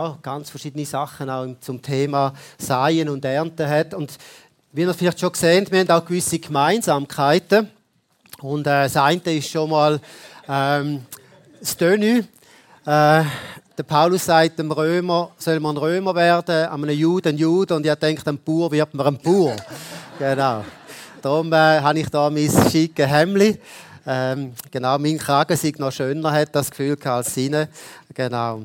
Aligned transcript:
ja, 0.00 0.18
ganz 0.22 0.48
verschiedene 0.48 0.86
Sachen 0.86 1.28
auch 1.28 1.46
zum 1.60 1.82
Thema 1.82 2.32
Säen 2.56 3.10
und 3.10 3.22
Ernten 3.22 3.68
hat. 3.68 3.92
Und 3.92 4.16
wie 4.72 4.82
ihr 4.82 4.94
vielleicht 4.94 5.20
schon 5.20 5.32
gesehen 5.32 5.66
wir 5.70 5.80
haben 5.80 5.90
auch 5.90 6.04
gewisse 6.04 6.38
Gemeinsamkeiten. 6.38 7.68
Und 8.40 8.66
äh, 8.66 8.84
das 8.84 8.96
eine 8.96 9.20
ist 9.34 9.50
schon 9.50 9.68
mal 9.68 10.00
ähm, 10.48 11.02
das 11.60 11.76
Dönü. 11.76 12.20
Äh, 12.20 12.24
der 13.76 13.82
Paulus 13.86 14.24
sagt 14.24 14.58
dem 14.58 14.72
Römer, 14.72 15.32
soll 15.36 15.60
man 15.60 15.76
Römer 15.76 16.14
werden, 16.14 16.66
einem 16.66 16.90
Juden 16.90 17.28
ein 17.34 17.38
Jude 17.38 17.74
und 17.74 17.84
ich 17.84 17.94
denke, 17.96 18.22
ein 18.30 18.38
Bauer 18.38 18.72
wird 18.72 18.94
man 18.94 19.06
ein 19.06 19.18
Bauer. 19.18 19.56
genau. 20.18 20.64
Darum 21.20 21.52
äh, 21.52 21.80
habe 21.80 21.98
ich 21.98 22.08
da 22.08 22.30
mein 22.30 22.50
schickes 22.70 23.06
Hemd. 23.06 23.58
Ähm, 24.06 24.54
genau, 24.70 24.98
mein 24.98 25.18
Kragen 25.18 25.56
sieht 25.58 25.78
noch 25.78 25.92
schöner, 25.92 26.32
hat 26.32 26.54
das 26.54 26.70
Gefühl 26.70 26.96
als 27.04 27.34
seine. 27.34 27.68
Genau. 28.14 28.62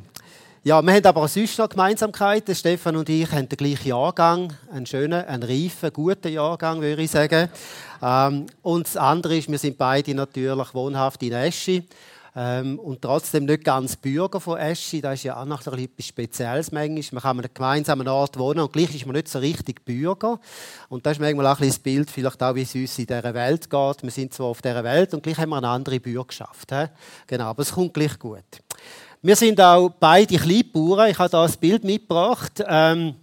Ja, 0.67 0.81
wir 0.81 0.93
haben 0.93 1.05
aber 1.05 1.21
auch 1.21 1.27
sonst 1.27 1.59
noch 1.59 1.69
Gemeinsamkeiten. 1.69 2.55
Stefan 2.55 2.95
und 2.95 3.07
ich 3.07 3.31
haben 3.31 3.47
den 3.47 3.55
gleichen 3.55 3.89
Jahrgang, 3.89 4.51
einen 4.71 4.87
schönen, 4.87 5.23
einen 5.23 5.43
reifen, 5.43 5.93
guten 5.93 6.33
Jahrgang, 6.33 6.81
würde 6.81 7.03
ich 7.03 7.11
sagen. 7.11 7.49
Ähm, 8.01 8.47
und 8.63 8.87
das 8.87 8.97
andere 8.97 9.37
ist, 9.37 9.47
wir 9.47 9.59
sind 9.59 9.77
beide 9.77 10.15
natürlich 10.15 10.73
wohnhaft 10.73 11.21
in 11.21 11.33
Eschi. 11.33 11.87
Ähm, 12.35 12.79
und 12.79 13.03
trotzdem 13.03 13.45
nicht 13.45 13.63
ganz 13.63 13.95
Bürger 13.95 14.39
von 14.39 14.57
Eschi. 14.57 15.01
Das 15.01 15.13
ist 15.19 15.25
ja 15.25 15.39
auch 15.39 15.45
noch 15.45 15.61
etwas 15.67 16.07
Spezielles 16.07 16.71
manchmal. 16.71 17.03
Man 17.11 17.21
kann 17.21 17.37
an 17.37 17.39
einem 17.45 17.53
gemeinsamen 17.53 18.07
Ort 18.07 18.39
wohnen 18.39 18.61
und 18.61 18.73
gleich 18.73 18.95
ist 18.95 19.05
man 19.05 19.15
nicht 19.15 19.27
so 19.27 19.37
richtig 19.37 19.85
Bürger. 19.85 20.39
Und 20.89 21.05
das 21.05 21.17
ist 21.17 21.21
manchmal 21.21 21.45
auch 21.45 21.59
ein 21.59 21.67
das 21.67 21.77
Bild, 21.77 22.09
vielleicht 22.09 22.41
auch, 22.41 22.55
wie 22.55 22.63
es 22.63 22.73
uns 22.73 22.97
in 22.97 23.05
dieser 23.05 23.35
Welt 23.35 23.69
geht. 23.69 24.01
Wir 24.01 24.09
sind 24.09 24.33
zwar 24.33 24.47
auf 24.47 24.63
dieser 24.63 24.83
Welt 24.83 25.13
und 25.13 25.21
gleich 25.21 25.37
haben 25.37 25.49
wir 25.49 25.57
eine 25.57 25.67
andere 25.67 25.99
Bürgerschaft. 25.99 26.71
He? 26.71 26.87
Genau, 27.27 27.49
aber 27.49 27.61
es 27.61 27.71
kommt 27.71 27.93
gleich 27.93 28.17
gut. 28.17 28.64
Wir 29.25 29.35
sind 29.35 29.59
auch 29.59 29.89
beide 29.89 30.37
Kleinbauern. 30.37 31.09
Ich 31.09 31.17
habe 31.17 31.31
hier 31.31 31.39
ein 31.39 31.59
Bild 31.59 31.83
mitgebracht. 31.83 32.63
Ähm, 32.67 33.15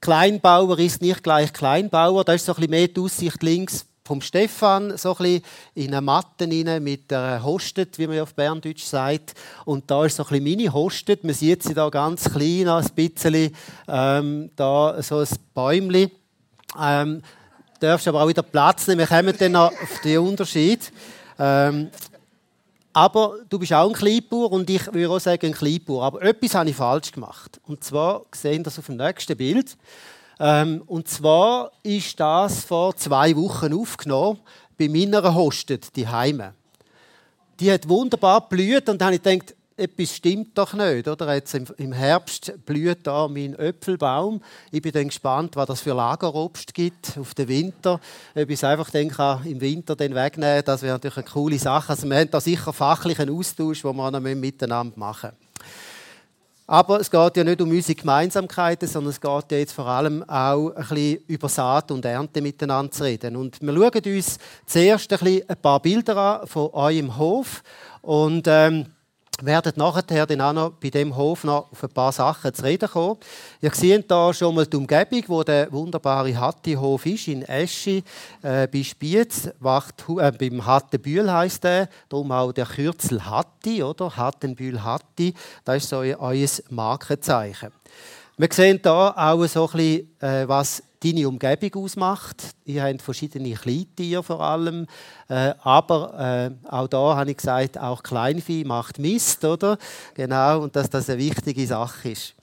Kleinbauer 0.00 0.76
ist 0.80 1.00
nicht 1.00 1.22
gleich 1.22 1.52
Kleinbauer. 1.52 2.24
Da 2.24 2.32
ist 2.32 2.46
so 2.46 2.56
ein 2.56 2.68
mehr 2.68 2.88
die 2.88 3.00
Aussicht 3.00 3.40
links 3.44 3.86
vom 4.02 4.20
Stefan, 4.20 4.98
so 4.98 5.16
ein 5.16 5.40
in 5.76 5.94
eine 5.94 6.00
Matte 6.00 6.48
rein 6.50 6.82
mit 6.82 7.12
der 7.12 7.44
Hostet, 7.44 7.96
wie 7.96 8.08
man 8.08 8.18
auf 8.18 8.34
Berndeutsch 8.34 8.82
sagt. 8.82 9.34
Und 9.64 9.88
da 9.88 10.04
ist 10.04 10.16
so 10.16 10.24
ein 10.24 10.30
bisschen 10.30 10.58
meine 10.58 10.72
Hostet. 10.72 11.22
Man 11.22 11.32
sieht 11.32 11.62
sie 11.62 11.74
da 11.74 11.90
ganz 11.90 12.24
klein, 12.24 12.66
ein 12.66 12.84
bisschen, 12.96 13.54
ähm, 13.86 14.50
da 14.56 15.00
so 15.00 15.18
ein 15.20 15.28
Bäumchen. 15.54 16.10
Ähm, 16.76 17.22
darfst 17.78 18.08
aber 18.08 18.24
auch 18.24 18.28
wieder 18.28 18.42
Platz 18.42 18.88
nehmen. 18.88 18.98
Wir 18.98 19.06
kommen 19.06 19.36
dann 19.38 19.52
noch 19.52 19.70
auf 19.70 20.00
den 20.02 20.18
Unterschied. 20.18 20.90
Ähm, 21.38 21.92
aber 22.96 23.40
du 23.50 23.58
bist 23.58 23.74
auch 23.74 23.90
ein 23.90 23.92
Kleinbauer 23.92 24.52
und 24.52 24.70
ich 24.70 24.86
würde 24.86 25.10
auch 25.10 25.18
sagen 25.18 25.48
ein 25.48 25.52
Kleinbauer. 25.52 26.02
Aber 26.02 26.22
etwas 26.22 26.54
habe 26.54 26.70
ich 26.70 26.76
falsch 26.76 27.12
gemacht. 27.12 27.60
Und 27.66 27.84
zwar 27.84 28.24
sehen 28.34 28.62
das 28.62 28.78
auf 28.78 28.86
dem 28.86 28.96
nächsten 28.96 29.36
Bild. 29.36 29.76
Ähm, 30.40 30.82
und 30.86 31.06
zwar 31.06 31.72
ist 31.82 32.18
das 32.18 32.64
vor 32.64 32.96
zwei 32.96 33.36
Wochen 33.36 33.74
aufgenommen 33.74 34.40
bei 34.78 34.88
meiner 34.88 35.34
Hostet, 35.34 35.94
die 35.94 36.08
Heime. 36.08 36.54
Die 37.60 37.70
hat 37.70 37.86
wunderbar 37.86 38.48
blüht 38.48 38.88
und 38.88 38.98
dann 38.98 39.08
habe 39.08 39.16
ich 39.16 39.22
gedacht, 39.22 39.54
etwas 39.76 40.16
stimmt 40.16 40.56
doch 40.56 40.72
nicht. 40.72 41.06
Oder? 41.06 41.34
Jetzt 41.34 41.54
im 41.54 41.92
Herbst 41.92 42.52
blüht 42.64 43.06
da 43.06 43.28
mein 43.28 43.54
Äpfelbaum. 43.54 44.42
Ich 44.70 44.82
bin 44.82 44.92
dann 44.92 45.08
gespannt, 45.08 45.56
was 45.56 45.66
das 45.66 45.80
für 45.80 45.92
Lagerobst 45.92 46.72
gibt 46.72 47.18
auf 47.18 47.34
den 47.34 47.48
Winter. 47.48 48.00
Ob 48.34 48.48
ich 48.48 48.50
es 48.50 48.64
einfach 48.64 48.90
dann 48.90 49.08
kann, 49.08 49.44
im 49.46 49.60
Winter 49.60 49.94
dann 49.94 50.14
wegnehmen 50.14 50.62
das 50.64 50.82
wäre 50.82 50.94
natürlich 50.94 51.18
eine 51.18 51.26
coole 51.26 51.58
Sache. 51.58 51.90
Also 51.90 52.08
wir 52.08 52.16
haben 52.16 52.30
da 52.30 52.40
sicher 52.40 52.72
fachlichen 52.72 53.30
Austausch, 53.30 53.82
den 53.82 53.96
wir 53.96 54.10
noch 54.10 54.20
miteinander 54.20 54.98
machen 54.98 55.30
müssen. 55.30 55.46
Aber 56.68 56.98
es 56.98 57.10
geht 57.10 57.36
ja 57.36 57.44
nicht 57.44 57.60
um 57.60 57.70
unsere 57.70 57.94
Gemeinsamkeiten, 57.94 58.88
sondern 58.88 59.10
es 59.10 59.20
geht 59.20 59.52
ja 59.52 59.58
jetzt 59.58 59.72
vor 59.72 59.86
allem 59.86 60.28
auch 60.28 60.70
ein 60.70 60.74
bisschen 60.88 61.20
über 61.28 61.48
Saat 61.48 61.92
und 61.92 62.04
Ernte 62.04 62.42
miteinander 62.42 62.90
zu 62.90 63.04
reden. 63.04 63.36
Und 63.36 63.62
wir 63.62 63.72
schauen 63.72 64.16
uns 64.16 64.38
zuerst 64.66 65.12
ein, 65.12 65.18
bisschen 65.20 65.48
ein 65.48 65.56
paar 65.58 65.80
Bilder 65.80 66.16
an 66.16 66.46
von 66.48 66.70
eurem 66.72 67.16
Hof. 67.16 67.62
Und 68.02 68.46
ähm, 68.48 68.86
werden 69.42 69.72
nachher 69.76 70.26
dann 70.26 70.40
auch 70.40 70.52
noch 70.52 70.70
bei 70.72 70.90
dem 70.90 71.14
Hof 71.14 71.44
noch 71.44 71.70
auf 71.70 71.82
ein 71.82 71.90
paar 71.90 72.12
Sachen 72.12 72.54
zu 72.54 72.62
reden 72.62 72.88
kommen. 72.88 73.18
Ihr 73.60 73.74
seht 73.74 74.06
hier 74.08 74.34
schon 74.34 74.54
mal 74.54 74.66
die 74.66 74.76
Umgebung, 74.76 75.22
wo 75.26 75.42
der 75.42 75.70
wunderbare 75.70 76.38
Hatti-Hof 76.38 77.04
ist, 77.06 77.28
in 77.28 77.42
Eschi, 77.42 78.02
äh, 78.42 78.66
bei 78.66 78.82
Spiez, 78.82 79.50
wacht, 79.60 80.04
äh, 80.08 80.32
beim 80.32 80.64
Hattenbühl 80.64 81.30
heisst 81.30 81.64
der, 81.64 81.88
darum 82.08 82.32
auch 82.32 82.52
der 82.52 82.66
Kürzel 82.66 83.24
Hatti, 83.24 83.82
oder? 83.82 84.16
Hattenbühl 84.16 84.82
Hatti, 84.82 85.34
das 85.64 85.84
ist 85.84 85.90
so 85.90 85.98
euer 85.98 86.48
Markenzeichen. 86.70 87.72
Wir 88.38 88.48
sehen 88.52 88.80
hier 88.82 88.92
auch 89.16 89.46
so 89.46 89.66
ein 89.68 89.72
bisschen, 89.72 90.20
äh, 90.20 90.46
was 90.46 90.82
deine 91.02 91.28
Umgebung 91.28 91.84
ausmacht. 91.84 92.54
Ihr 92.64 92.82
habt 92.82 93.02
verschiedene 93.02 93.54
Kleintiere 93.54 94.22
vor 94.22 94.40
allem, 94.40 94.86
äh, 95.28 95.52
aber 95.60 96.50
äh, 96.64 96.68
auch 96.68 96.88
da 96.88 97.16
habe 97.16 97.30
ich 97.30 97.36
gesagt, 97.36 97.78
auch 97.78 98.02
Kleinvieh 98.02 98.64
macht 98.64 98.98
Mist, 98.98 99.44
oder? 99.44 99.78
Genau, 100.14 100.62
und 100.62 100.74
dass 100.76 100.90
das 100.90 101.08
eine 101.10 101.18
wichtige 101.18 101.66
Sache 101.66 102.10
ist. 102.10 102.34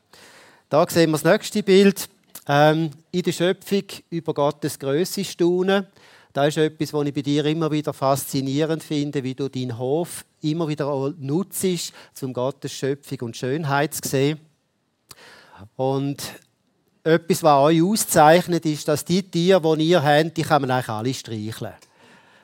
Da 0.69 0.85
sehen 0.89 1.11
wir 1.11 1.19
das 1.19 1.23
nächste 1.23 1.63
Bild. 1.63 2.09
Ähm, 2.47 2.89
in 3.11 3.21
der 3.21 3.31
Schöpfung 3.31 3.83
über 4.09 4.33
Gottes 4.33 4.77
Größe 4.77 5.23
staunen. 5.23 5.87
Das 6.33 6.47
ist 6.47 6.57
etwas, 6.57 6.91
was 6.91 7.05
ich 7.05 7.13
bei 7.13 7.21
dir 7.21 7.45
immer 7.45 7.71
wieder 7.71 7.93
faszinierend 7.93 8.83
finde, 8.83 9.23
wie 9.23 9.35
du 9.35 9.49
deinen 9.49 9.77
Hof 9.77 10.25
immer 10.41 10.67
wieder 10.67 11.13
nutzt, 11.19 11.93
um 12.21 12.33
Gottes 12.33 12.73
Schöpfung 12.73 13.19
und 13.21 13.37
Schönheit 13.37 13.93
zu 13.93 14.09
sehen. 14.09 14.39
Und 15.75 16.23
etwas, 17.03 17.43
was 17.43 17.59
euch 17.59 17.83
auszeichnet, 17.83 18.65
ist, 18.65 18.87
dass 18.87 19.03
die 19.03 19.23
Tiere, 19.23 19.77
die 19.77 19.89
ihr 19.89 20.01
habt, 20.01 20.37
die 20.37 20.43
kann 20.43 20.61
man 20.61 20.71
eigentlich 20.71 20.89
alle 20.89 21.13
streicheln. 21.13 21.73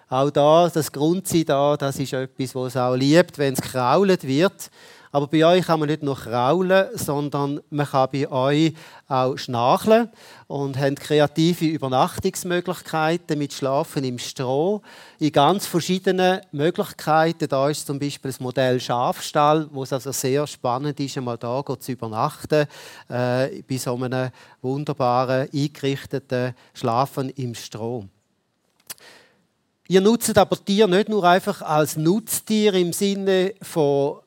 Auch 0.10 0.32
da, 0.32 0.70
das 0.70 0.92
Grundsein 0.92 1.46
da, 1.46 1.78
das 1.78 2.00
ist 2.00 2.14
etwas, 2.14 2.56
was 2.56 2.74
es 2.74 2.78
auch 2.78 2.96
liebt, 2.96 3.38
wenn 3.38 3.54
es 3.54 3.62
krault 3.62 4.24
wird. 4.24 4.70
Aber 5.12 5.28
bei 5.28 5.44
euch 5.44 5.66
kann 5.66 5.80
man 5.80 5.90
nicht 5.90 6.04
nur 6.04 6.16
kraulen, 6.16 6.88
sondern 6.94 7.62
man 7.72 7.88
kann 7.88 8.10
bei 8.12 8.30
euch 8.30 8.74
auch 9.08 9.38
schnacheln 9.38 10.10
und 10.48 10.78
haben 10.78 10.96
kreative 10.96 11.66
Übernachtungsmöglichkeiten 11.66 13.40
mit 13.40 13.54
Schlafen 13.54 14.04
im 14.04 14.20
Stroh 14.20 14.82
in 15.18 15.32
ganz 15.32 15.66
verschiedenen 15.66 16.42
Möglichkeiten. 16.52 17.48
Da 17.48 17.70
ist 17.70 17.88
zum 17.88 17.98
Beispiel 17.98 18.30
das 18.30 18.40
Modell 18.40 18.80
Schafstall, 18.80 19.68
wo 19.72 19.82
es 19.82 19.94
also 19.94 20.12
sehr 20.12 20.46
spannend 20.46 21.00
ist, 21.00 21.18
einmal 21.18 21.38
da 21.38 21.64
zu 21.80 21.92
übernachten, 21.92 22.68
äh, 23.10 23.64
bei 23.64 23.78
so 23.78 23.96
einem 23.96 24.30
wunderbaren, 24.62 25.50
eingerichteten 25.52 26.54
Schlafen 26.74 27.30
im 27.30 27.56
Stroh. 27.56 28.06
Ihr 29.88 30.02
nutzt 30.02 30.38
aber 30.38 30.64
Tier 30.64 30.86
nicht 30.86 31.10
nur 31.10 31.24
einfach 31.24 31.64
als 31.64 31.98
Nutztier 31.98 32.76
im 32.76 32.94
Sinne 32.94 33.56
von 33.60 34.20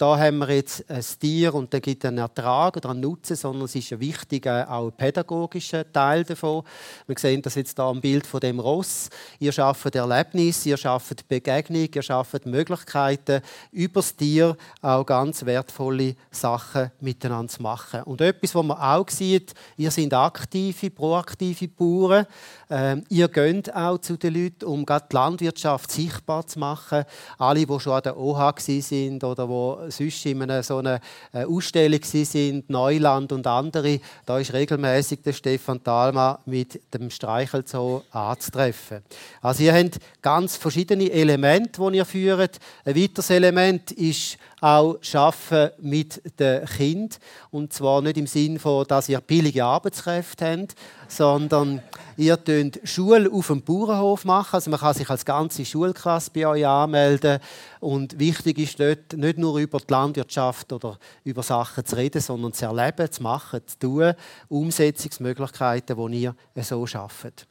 da 0.00 0.18
haben 0.18 0.38
wir 0.38 0.48
jetzt 0.54 0.90
ein 0.90 1.04
Tier 1.20 1.52
und 1.52 1.74
der 1.74 1.82
gibt 1.82 2.06
einen 2.06 2.16
Ertrag 2.16 2.74
oder 2.74 2.88
einen 2.88 3.00
Nutzen, 3.00 3.36
sondern 3.36 3.66
es 3.66 3.74
ist 3.74 3.92
ein 3.92 4.00
wichtiger, 4.00 4.66
auch 4.70 4.90
pädagogischer 4.90 5.92
Teil 5.92 6.24
davon. 6.24 6.62
Wir 7.06 7.18
sehen 7.18 7.42
das 7.42 7.56
jetzt 7.56 7.76
hier 7.76 7.84
am 7.84 8.00
Bild 8.00 8.26
von 8.26 8.40
dem 8.40 8.60
Ross. 8.60 9.10
Ihr 9.38 9.52
schafft 9.52 9.94
Erlebnis, 9.94 10.64
ihr 10.64 10.78
schafft 10.78 11.28
Begegnung, 11.28 11.86
ihr 11.94 12.00
schafft 12.00 12.46
Möglichkeiten, 12.46 13.42
über 13.72 14.00
das 14.00 14.16
Tier 14.16 14.56
auch 14.80 15.04
ganz 15.04 15.44
wertvolle 15.44 16.16
Sachen 16.30 16.90
miteinander 17.00 17.52
zu 17.52 17.60
machen. 17.60 18.02
Und 18.04 18.22
etwas, 18.22 18.54
was 18.54 18.64
man 18.64 18.78
auch 18.78 19.08
sieht, 19.10 19.52
ihr 19.76 19.90
seid 19.90 20.14
aktive, 20.14 20.88
proaktive 20.88 21.68
Bauern. 21.68 22.24
Ähm, 22.70 23.04
ihr 23.10 23.28
geht 23.28 23.74
auch 23.74 23.98
zu 23.98 24.16
den 24.16 24.32
Leuten, 24.32 24.64
um 24.64 24.86
die 24.86 25.14
Landwirtschaft 25.14 25.92
sichtbar 25.92 26.46
zu 26.46 26.58
machen. 26.58 27.04
Alle, 27.36 27.66
die 27.66 27.80
schon 27.80 27.92
an 27.92 28.02
der 28.02 28.16
OH 28.16 28.60
sind 28.60 29.22
oder 29.24 29.46
die 29.46 29.89
sonst 29.90 30.26
in 30.26 30.42
einer 30.42 30.62
so 30.62 30.78
einer 30.78 31.00
äh, 31.32 31.44
Ausstellung 31.44 32.00
sind, 32.02 32.68
Neuland 32.70 33.32
und 33.32 33.46
andere, 33.46 34.00
da 34.26 34.38
ist 34.38 34.52
regelmäßig 34.52 35.22
der 35.22 35.32
Stefan 35.32 35.82
Thalma 35.82 36.38
mit 36.46 36.80
dem 36.92 37.10
Streichelzoo 37.10 38.02
anzutreffen. 38.10 39.02
Also 39.40 39.62
ihr 39.62 39.74
habt 39.74 39.98
ganz 40.22 40.56
verschiedene 40.56 41.10
Elemente, 41.10 41.80
die 41.90 41.96
ihr 41.96 42.04
führt. 42.04 42.58
Ein 42.84 42.96
weiteres 42.96 43.30
Element 43.30 43.92
ist 43.92 44.38
auch 44.60 44.96
Schaffen 45.00 45.70
mit 45.80 46.22
den 46.38 46.64
Kind 46.66 47.18
und 47.50 47.72
zwar 47.72 48.02
nicht 48.02 48.16
im 48.18 48.26
Sinn 48.26 48.58
von, 48.58 48.86
dass 48.86 49.08
ihr 49.08 49.20
billige 49.20 49.64
Arbeitskräfte 49.64 50.50
habt, 50.50 50.74
sondern 51.08 51.82
ihr 52.16 52.42
tönt 52.42 52.80
Schule 52.84 53.30
auf 53.30 53.48
dem 53.48 53.62
Bauernhof 53.62 54.24
machen. 54.24 54.54
Also 54.54 54.70
man 54.70 54.80
kann 54.80 54.94
sich 54.94 55.08
als 55.08 55.24
ganze 55.24 55.64
Schulklasse 55.64 56.30
bei 56.32 56.46
euch 56.46 56.66
anmelden 56.66 57.38
und 57.80 58.18
wichtig 58.18 58.58
ist 58.58 58.78
dort 58.78 59.14
nicht 59.14 59.38
nur 59.38 59.58
über 59.58 59.78
die 59.78 59.92
Landwirtschaft 59.92 60.72
oder 60.72 60.98
über 61.24 61.42
Sachen 61.42 61.84
zu 61.84 61.96
reden, 61.96 62.20
sondern 62.20 62.52
zu 62.52 62.66
erleben, 62.66 63.10
zu 63.10 63.22
machen, 63.22 63.60
zu 63.66 63.78
tun, 63.78 64.14
Umsetzungsmöglichkeiten, 64.48 66.10
die 66.10 66.22
ihr 66.22 66.34
so 66.62 66.86
schafft. 66.86 67.46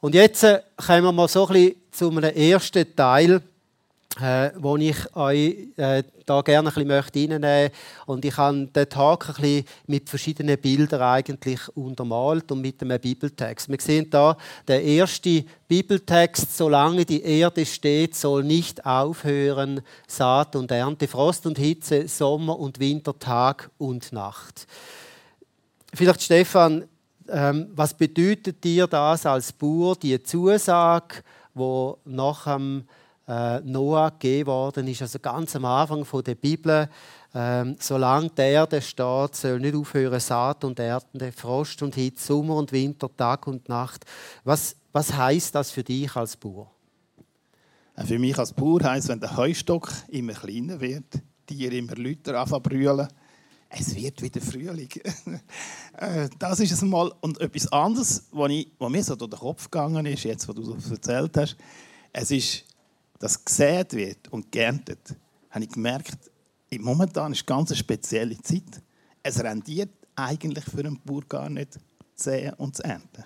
Und 0.00 0.14
jetzt 0.14 0.44
äh, 0.44 0.62
kommen 0.76 1.04
wir 1.04 1.12
mal 1.12 1.28
so 1.28 1.46
ein 1.46 1.52
bisschen 1.52 1.74
zu 1.92 2.10
einem 2.10 2.34
ersten 2.34 2.96
Teil 2.96 3.42
äh, 4.18 4.50
wo 4.56 4.76
ich 4.76 5.14
euch 5.14 5.68
äh, 5.76 6.02
da 6.26 6.40
gerne 6.42 6.68
ein 6.68 6.74
bisschen 6.74 6.88
möchte 6.88 7.72
und 8.06 8.24
ich 8.24 8.36
habe 8.36 8.66
den 8.66 8.88
Tag 8.88 9.38
ein 9.38 9.64
mit 9.86 10.08
verschiedenen 10.10 10.58
Bildern 10.58 11.00
eigentlich 11.00 11.60
untermalt 11.76 12.50
und 12.50 12.60
mit 12.60 12.82
einem 12.82 13.00
Bibeltext. 13.00 13.68
Wir 13.68 13.80
sehen 13.80 14.10
da 14.10 14.36
der 14.66 14.82
erste 14.82 15.44
Bibeltext: 15.68 16.56
Solange 16.56 17.04
die 17.04 17.22
Erde 17.22 17.64
steht, 17.64 18.16
soll 18.16 18.42
nicht 18.42 18.84
aufhören 18.84 19.80
Saat 20.08 20.56
und 20.56 20.72
Ernte, 20.72 21.06
Frost 21.06 21.46
und 21.46 21.58
Hitze, 21.58 22.08
Sommer 22.08 22.58
und 22.58 22.80
Winter, 22.80 23.16
Tag 23.18 23.70
und 23.78 24.12
Nacht. 24.12 24.66
Vielleicht 25.94 26.22
Stefan, 26.22 26.84
ähm, 27.28 27.68
was 27.74 27.94
bedeutet 27.94 28.62
dir 28.62 28.88
das 28.88 29.24
als 29.24 29.52
Bauer, 29.52 29.96
die 29.96 30.20
Zusage, 30.22 31.22
wo 31.54 31.98
nach 32.04 32.44
dem 32.44 32.84
äh, 33.30 33.60
Noah 33.60 34.10
gegeben 34.10 34.48
worden 34.48 34.88
ist, 34.88 35.02
also 35.02 35.20
ganz 35.20 35.54
am 35.54 35.64
Anfang 35.64 36.04
von 36.04 36.24
der 36.24 36.34
Bibel. 36.34 36.88
Ähm, 37.32 37.76
solange 37.78 38.30
die 38.30 38.42
Erde 38.42 38.82
steht, 38.82 39.36
soll 39.36 39.60
nicht 39.60 39.76
aufhören 39.76 40.18
Saat 40.18 40.64
und 40.64 40.80
Ernte, 40.80 41.30
Frost 41.30 41.80
und 41.82 41.94
Hitze, 41.94 42.26
Sommer 42.26 42.56
und 42.56 42.72
Winter, 42.72 43.08
Tag 43.16 43.46
und 43.46 43.68
Nacht. 43.68 44.04
Was, 44.42 44.74
was 44.90 45.12
heißt 45.12 45.54
das 45.54 45.70
für 45.70 45.84
dich 45.84 46.14
als 46.16 46.36
Bauer? 46.36 46.70
Äh, 47.94 48.04
für 48.04 48.18
mich 48.18 48.36
als 48.36 48.52
Bauer 48.52 48.82
heißt, 48.82 49.08
wenn 49.08 49.20
der 49.20 49.36
Heustock 49.36 49.92
immer 50.08 50.32
kleiner 50.32 50.80
wird, 50.80 51.14
die 51.48 51.56
Tiere 51.56 51.76
immer 51.76 51.94
lauter 51.94 52.40
anfangen 52.40 53.08
es 53.72 53.94
wird 53.94 54.20
wieder 54.20 54.40
Frühling. 54.40 54.90
Äh, 55.96 56.30
das 56.38 56.60
ist 56.60 56.72
es 56.72 56.82
mal. 56.82 57.12
Und 57.20 57.40
etwas 57.40 57.70
anderes, 57.70 58.24
was, 58.30 58.48
mir 58.48 59.04
so 59.04 59.16
durch 59.16 59.30
den 59.30 59.38
Kopf 59.38 59.70
gegangen 59.70 60.06
ist, 60.06 60.24
jetzt, 60.24 60.48
was 60.48 60.54
du 60.54 60.74
erzählt 60.90 61.36
hast, 61.36 61.56
es 62.12 62.30
ist 62.30 62.64
das 63.20 63.44
gesät 63.44 63.92
wird 63.92 64.28
und 64.28 64.50
geerntet, 64.50 65.14
habe 65.50 65.64
ich 65.64 65.70
gemerkt, 65.70 66.18
momentan 66.78 67.32
ist 67.32 67.48
eine 67.48 67.58
ganz 67.58 67.76
spezielle 67.76 68.40
Zeit. 68.42 68.82
Es 69.22 69.40
rendiert 69.42 69.90
eigentlich 70.16 70.64
für 70.64 70.80
einen 70.80 70.98
Bauer 71.04 71.22
gar 71.28 71.48
nicht 71.48 71.74
zu 71.74 71.80
säen 72.14 72.54
und 72.54 72.76
zu 72.76 72.82
ernten. 72.82 73.24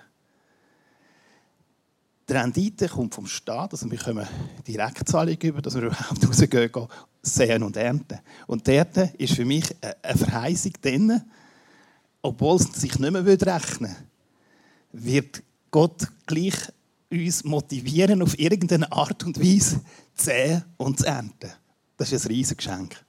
Die 2.27 2.33
Rendite 2.33 2.89
kommt 2.89 3.13
vom 3.13 3.27
Staat, 3.27 3.71
also 3.71 3.89
wir 3.89 3.97
bekommen 3.97 4.27
Direktzahlung 4.67 5.37
über, 5.41 5.61
dass 5.61 5.75
wir 5.75 5.83
überhaupt 5.83 6.27
rausgehen, 6.27 6.71
gehen, 6.71 6.87
säen 7.21 7.63
und 7.63 7.77
ernten. 7.77 8.19
Und 8.47 8.67
dort 8.67 8.97
ist 9.17 9.35
für 9.35 9.45
mich 9.45 9.75
eine 9.81 10.17
Verheißung 10.17 10.73
drin, 10.81 11.21
obwohl 12.21 12.55
es 12.55 12.63
sich 12.73 12.97
nicht 12.97 13.11
mehr 13.11 13.25
rechnen 13.25 13.95
würde, 13.95 13.95
wird 14.91 15.43
Gott 15.69 16.07
gleich 16.25 16.55
uns 17.11 17.43
motivieren, 17.43 18.21
auf 18.21 18.37
irgendeine 18.37 18.91
Art 18.91 19.23
und 19.23 19.39
Weise 19.39 19.81
zu 20.15 20.25
säen 20.25 20.63
und 20.77 20.99
zu 20.99 21.05
ernten. 21.05 21.51
Das 21.97 22.11
ist 22.11 22.25
ein 22.25 22.31
riesiges 22.31 22.57
Geschenk. 22.57 23.05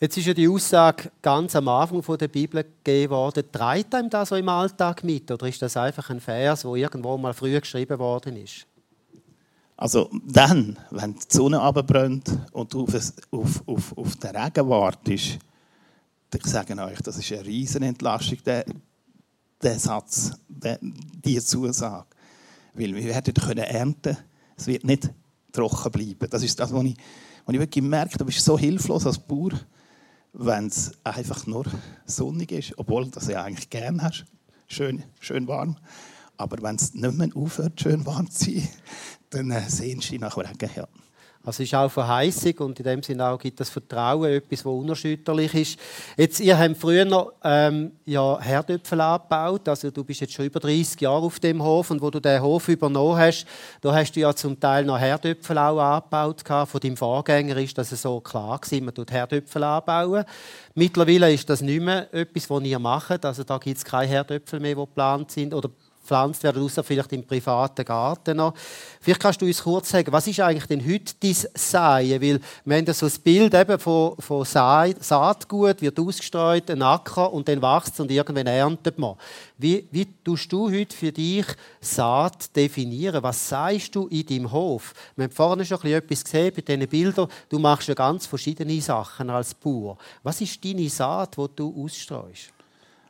Jetzt 0.00 0.16
ist 0.16 0.26
ja 0.26 0.34
die 0.34 0.48
Aussage 0.48 1.12
ganz 1.22 1.54
am 1.54 1.68
Anfang 1.68 2.18
der 2.18 2.26
Bibel 2.28 2.64
gegeben 2.64 3.12
worden. 3.12 3.44
Treibt 3.52 3.94
einem 3.94 4.10
das 4.10 4.30
so 4.30 4.36
im 4.36 4.48
Alltag 4.48 5.04
mit? 5.04 5.30
Oder 5.30 5.46
ist 5.46 5.62
das 5.62 5.76
einfach 5.76 6.10
ein 6.10 6.20
Vers, 6.20 6.62
der 6.62 6.72
irgendwo 6.72 7.16
mal 7.16 7.32
früher 7.32 7.60
geschrieben 7.60 7.98
worden 8.00 8.36
ist? 8.36 8.66
Also 9.76 10.10
dann, 10.26 10.76
wenn 10.90 11.14
die 11.14 11.20
Sonne 11.28 11.60
abbrennt 11.60 12.36
und 12.52 12.72
du 12.72 12.82
auf, 12.82 13.12
auf, 13.30 13.62
auf, 13.68 13.98
auf 13.98 14.16
den 14.16 14.36
Regen 14.36 14.68
wartest, 14.68 15.38
ich 16.34 16.46
sage 16.46 16.80
euch, 16.82 16.98
das 17.00 17.18
ist 17.18 17.32
eine 17.32 17.44
riesen 17.44 17.82
Entlastung, 17.82 18.38
der, 18.44 18.64
der 19.62 19.78
Satz, 19.78 20.32
der, 20.48 20.78
diese 20.80 21.44
Zusage. 21.44 22.06
Weil 22.74 22.94
wir 22.94 23.04
werden 23.04 23.34
können 23.34 23.64
ernten 23.64 24.16
es 24.56 24.66
wird 24.66 24.84
nicht 24.84 25.10
trocken 25.52 25.90
bleiben. 25.90 26.30
Das 26.30 26.42
ist 26.42 26.58
das, 26.58 26.72
was 26.72 26.84
ich, 26.84 26.96
was 27.44 27.54
ich 27.54 27.60
wirklich 27.60 27.84
merke. 27.84 28.18
Du 28.18 28.24
bist 28.24 28.44
so 28.44 28.58
hilflos 28.58 29.06
als 29.06 29.18
Bauer, 29.18 29.52
wenn 30.32 30.66
es 30.66 30.92
einfach 31.04 31.46
nur 31.46 31.64
sonnig 32.06 32.52
ist, 32.52 32.78
obwohl 32.78 33.04
du 33.04 33.10
das 33.10 33.28
ja 33.28 33.42
eigentlich 33.42 33.70
gerne 33.70 34.02
hast. 34.02 34.24
Schön, 34.66 35.04
schön 35.20 35.46
warm. 35.48 35.76
Aber 36.36 36.62
wenn 36.62 36.76
es 36.76 36.94
nicht 36.94 37.14
mehr 37.14 37.28
aufhört, 37.34 37.80
schön 37.80 38.06
warm 38.06 38.30
zu 38.30 38.44
sein, 38.44 38.68
dann 39.30 39.50
äh, 39.50 39.68
sehnst 39.68 40.08
du 40.08 40.12
dich 40.12 40.20
nach 40.20 40.36
Regen. 40.36 40.70
Ja. 40.74 40.88
Also 41.44 41.64
ist 41.64 41.74
auch 41.74 41.90
Verheißung 41.90 42.54
und 42.58 42.78
in 42.78 42.84
dem 42.84 43.02
Sinne 43.02 43.26
auch 43.26 43.38
gibt 43.38 43.58
das 43.58 43.68
Vertrauen, 43.68 44.30
etwas, 44.30 44.60
das 44.60 44.66
unerschütterlich 44.66 45.54
ist. 45.54 45.78
Jetzt, 46.16 46.38
ihr 46.38 46.56
habt 46.56 46.76
früher 46.76 47.04
noch, 47.04 47.32
ähm, 47.42 47.92
ja, 48.04 48.38
Herdöpfel 48.40 49.00
angebaut, 49.00 49.68
also 49.68 49.90
du 49.90 50.04
bist 50.04 50.20
jetzt 50.20 50.34
schon 50.34 50.44
über 50.44 50.60
30 50.60 51.00
Jahre 51.00 51.26
auf 51.26 51.40
dem 51.40 51.60
Hof 51.62 51.90
und 51.90 52.00
wo 52.00 52.10
du 52.10 52.20
den 52.20 52.40
Hof 52.40 52.68
übernommen 52.68 53.18
hast, 53.18 53.44
da 53.80 53.92
hast 53.92 54.12
du 54.12 54.20
ja 54.20 54.32
zum 54.34 54.58
Teil 54.60 54.84
noch 54.84 54.98
Herdöpfel 54.98 55.58
auch 55.58 55.80
angebaut 55.80 56.44
Von 56.46 56.80
deinem 56.80 56.96
Vorgänger 56.96 57.56
ist 57.56 57.76
das 57.76 57.90
so 57.90 58.20
klar 58.20 58.60
gewesen, 58.60 58.84
man 58.84 58.94
tut 58.94 59.10
Herdöpfel 59.10 59.64
anbauen. 59.64 60.24
Mittlerweile 60.74 61.32
ist 61.32 61.50
das 61.50 61.60
nicht 61.60 61.82
mehr 61.82 62.12
etwas, 62.14 62.48
was 62.48 62.62
ihr 62.62 62.78
macht, 62.78 63.24
also 63.24 63.42
da 63.42 63.58
gibt 63.58 63.78
es 63.78 63.84
keine 63.84 64.06
Herdöpfel 64.06 64.60
mehr, 64.60 64.76
die 64.76 64.80
geplant 64.80 65.32
sind 65.32 65.54
oder 65.54 65.70
gepflanzt 66.12 66.42
werden, 66.42 66.62
außer 66.62 66.84
vielleicht 66.84 67.12
im 67.12 67.24
privaten 67.24 67.84
Garten 67.84 68.36
noch. 68.36 68.54
Vielleicht 69.00 69.20
kannst 69.20 69.40
du 69.40 69.46
uns 69.46 69.62
kurz 69.62 69.90
sagen, 69.90 70.12
was 70.12 70.26
ist 70.26 70.40
eigentlich 70.40 70.66
denn 70.66 70.84
heute 70.84 71.14
dein 71.20 71.34
Säen? 71.54 72.20
Weil 72.20 72.40
wir 72.64 72.76
haben 72.76 72.92
so 72.92 73.06
ein 73.06 73.12
Bild 73.24 73.54
eben 73.54 73.78
von, 73.78 74.16
von 74.18 74.44
Saatgut, 74.44 75.80
wird 75.80 75.98
ausgestreut, 75.98 76.70
ein 76.70 76.82
Acker 76.82 77.32
und 77.32 77.48
dann 77.48 77.62
wächst 77.62 77.94
es 77.94 78.00
und 78.00 78.10
irgendwann 78.10 78.46
erntet 78.46 78.98
man. 78.98 79.16
Wie, 79.56 79.88
wie 79.90 80.06
tust 80.24 80.52
du 80.52 80.70
heute 80.70 80.94
für 80.94 81.12
dich 81.12 81.46
Saat 81.80 82.54
definieren? 82.54 83.22
Was 83.22 83.48
sagst 83.48 83.94
du 83.94 84.06
in 84.08 84.26
deinem 84.26 84.52
Hof? 84.52 84.92
Wir 85.16 85.24
haben 85.24 85.32
vorhin 85.32 85.64
schon 85.64 85.80
etwas 85.84 86.24
gesehen 86.24 86.52
bei 86.54 86.62
diesen 86.62 86.88
Bildern. 86.88 87.28
Du 87.48 87.58
machst 87.58 87.88
ja 87.88 87.94
ganz 87.94 88.26
verschiedene 88.26 88.80
Sachen 88.80 89.30
als 89.30 89.54
Bauer. 89.54 89.96
Was 90.22 90.40
ist 90.40 90.62
deine 90.64 90.88
Saat, 90.88 91.36
die 91.36 91.46
du 91.56 91.84
ausstreust? 91.84 92.52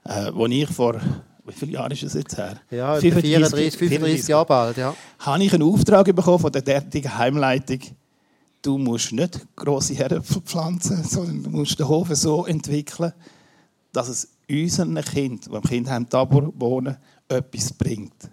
Äh, 0.04 0.30
als 0.30 0.50
ich 0.50 0.68
vor 0.68 1.00
wie 1.44 1.52
viele 1.52 1.72
Jahre 1.72 1.92
ist 1.92 2.02
es 2.02 2.14
jetzt 2.14 2.36
her? 2.36 2.60
Ja, 2.70 2.96
34, 2.96 3.76
35 3.76 4.28
Jahre 4.28 4.46
bald, 4.46 4.76
ja. 4.76 4.94
Habe 5.18 5.44
ich 5.44 5.52
einen 5.52 5.62
Auftrag 5.62 6.04
bekommen 6.14 6.38
von 6.38 6.52
der 6.52 6.62
derartigen 6.62 7.16
Heimleitung, 7.16 7.80
du 8.62 8.78
musst 8.78 9.12
nicht 9.12 9.44
grosse 9.56 9.94
Herdöpfel 9.94 10.42
pflanzen, 10.42 11.02
sondern 11.02 11.42
du 11.42 11.50
musst 11.50 11.78
den 11.78 11.88
Hof 11.88 12.08
so 12.12 12.46
entwickeln, 12.46 13.12
dass 13.92 14.08
es 14.08 14.28
unseren 14.48 14.94
Kind, 15.02 15.46
die 15.46 15.54
im 15.54 15.62
Kindheim 15.62 16.08
Tabor 16.08 16.52
wohnen, 16.56 16.96
etwas 17.28 17.72
bringt. 17.72 18.30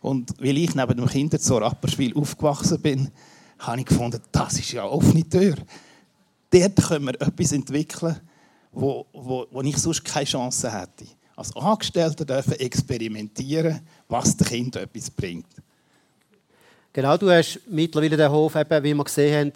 Und 0.00 0.32
weil 0.38 0.58
ich 0.58 0.74
neben 0.74 0.96
dem 0.96 1.06
Kinderzoo 1.06 1.58
Rapperspiel 1.58 2.14
aufgewachsen 2.14 2.80
bin, 2.80 3.10
habe 3.58 3.80
ich 3.80 3.86
gefunden, 3.86 4.20
das 4.30 4.58
ist 4.58 4.72
ja 4.72 4.82
eine 4.82 4.92
offene 4.92 5.28
Tür. 5.28 5.56
Dort 6.50 6.76
können 6.76 7.06
wir 7.06 7.20
etwas 7.20 7.52
entwickeln, 7.52 8.16
wo, 8.70 9.06
wo, 9.12 9.46
wo 9.50 9.62
ich 9.62 9.76
sonst 9.78 10.04
keine 10.04 10.26
Chance 10.26 10.70
hätte 10.70 11.17
als 11.38 11.54
Angestellte 11.56 12.26
dürfen 12.26 12.54
experimentieren, 12.54 13.80
was 14.08 14.36
den 14.36 14.46
Kindern 14.48 14.82
etwas 14.82 15.08
bringt. 15.08 15.46
Genau, 16.92 17.16
du 17.16 17.30
hast 17.30 17.60
mittlerweile 17.68 18.16
den 18.16 18.32
Hof, 18.32 18.56
eben, 18.56 18.82
wie 18.82 18.92
wir 18.92 19.04
gesehen 19.04 19.38
haben, 19.38 19.52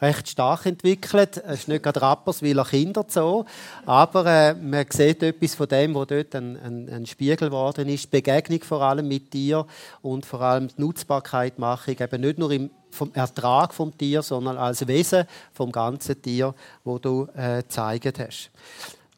recht 0.00 0.28
stark 0.28 0.66
entwickelt. 0.66 1.38
Es 1.38 1.60
ist 1.60 1.68
nicht 1.68 1.82
gerade 1.82 2.00
Rapperswiler 2.00 2.64
Kinderzoo, 2.64 3.44
aber 3.86 4.26
äh, 4.26 4.54
man 4.54 4.86
sieht 4.88 5.22
etwas 5.24 5.56
von 5.56 5.66
dem, 5.66 5.96
was 5.96 6.06
dort 6.06 6.34
ein, 6.36 6.56
ein, 6.58 6.88
ein, 6.88 7.06
Spiegel 7.06 7.48
geworden 7.48 7.88
ist. 7.88 8.04
Die 8.04 8.08
Begegnung 8.08 8.62
vor 8.62 8.82
allem 8.82 9.08
mit 9.08 9.32
dir 9.32 9.66
und 10.00 10.24
vor 10.24 10.42
allem 10.42 10.68
die 10.68 10.80
Nutzbarkeit 10.80 11.58
mache 11.58 11.92
ich 11.92 12.00
eben 12.00 12.20
nicht 12.20 12.38
nur 12.38 12.52
im 12.52 12.70
vom 12.90 13.12
Ertrag 13.12 13.74
vom 13.74 13.98
Tier, 13.98 14.22
sondern 14.22 14.56
als 14.56 14.86
Wesen 14.86 15.24
vom 15.52 15.72
ganzen 15.72 16.22
Tier, 16.22 16.54
wo 16.84 17.00
du 17.00 17.26
äh, 17.34 17.62
gezeigt 17.62 18.20
hast. 18.20 18.50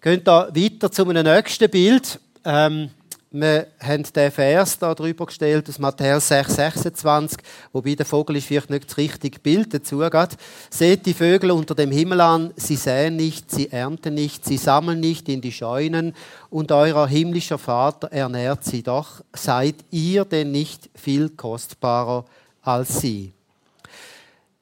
Gehen 0.01 0.23
da 0.23 0.49
weiter 0.55 0.93
zu 0.93 1.09
einem 1.09 1.25
nächsten 1.25 1.71
Bild. 1.71 2.21
Ähm, 2.45 2.91
wir 3.31 3.67
haben 3.81 4.03
den 4.03 4.31
Vers 4.31 4.79
da 4.79 4.95
drüber 4.95 5.27
gestellt 5.27 5.69
aus 5.69 5.79
Matthäus 5.79 6.29
6, 6.29 6.55
26, 6.55 7.39
wobei 7.73 7.95
der 7.95 8.07
Vogel 8.07 8.37
ist 8.37 8.47
vielleicht 8.47 8.71
nicht 8.71 8.89
das 8.89 8.97
richtige 8.99 9.39
Bild 9.41 9.75
dazu 9.75 9.99
geht. 9.99 10.37
Seht 10.71 11.07
die 11.07 11.15
Vögel 11.15 11.51
unter 11.51 11.75
dem 11.75 11.91
Himmel 11.91 12.21
an, 12.21 12.53
sie 12.57 12.77
säen 12.77 13.17
nicht, 13.17 13.51
sie 13.51 13.71
ernten 13.71 14.15
nicht, 14.15 14.45
sie 14.45 14.59
sammeln 14.59 15.01
nicht 15.01 15.29
in 15.29 15.41
die 15.41 15.53
Scheunen 15.53 16.15
und 16.51 16.73
euer 16.73 17.09
himmlischer 17.09 17.59
Vater 17.59 18.13
ernährt 18.13 18.65
sie. 18.65 18.83
Doch 18.83 19.23
seid 19.33 19.77
ihr 19.91 20.25
denn 20.25 20.53
nicht 20.53 20.89
viel 20.95 21.31
kostbarer 21.31 22.27
als 22.63 23.01
sie. 23.01 23.33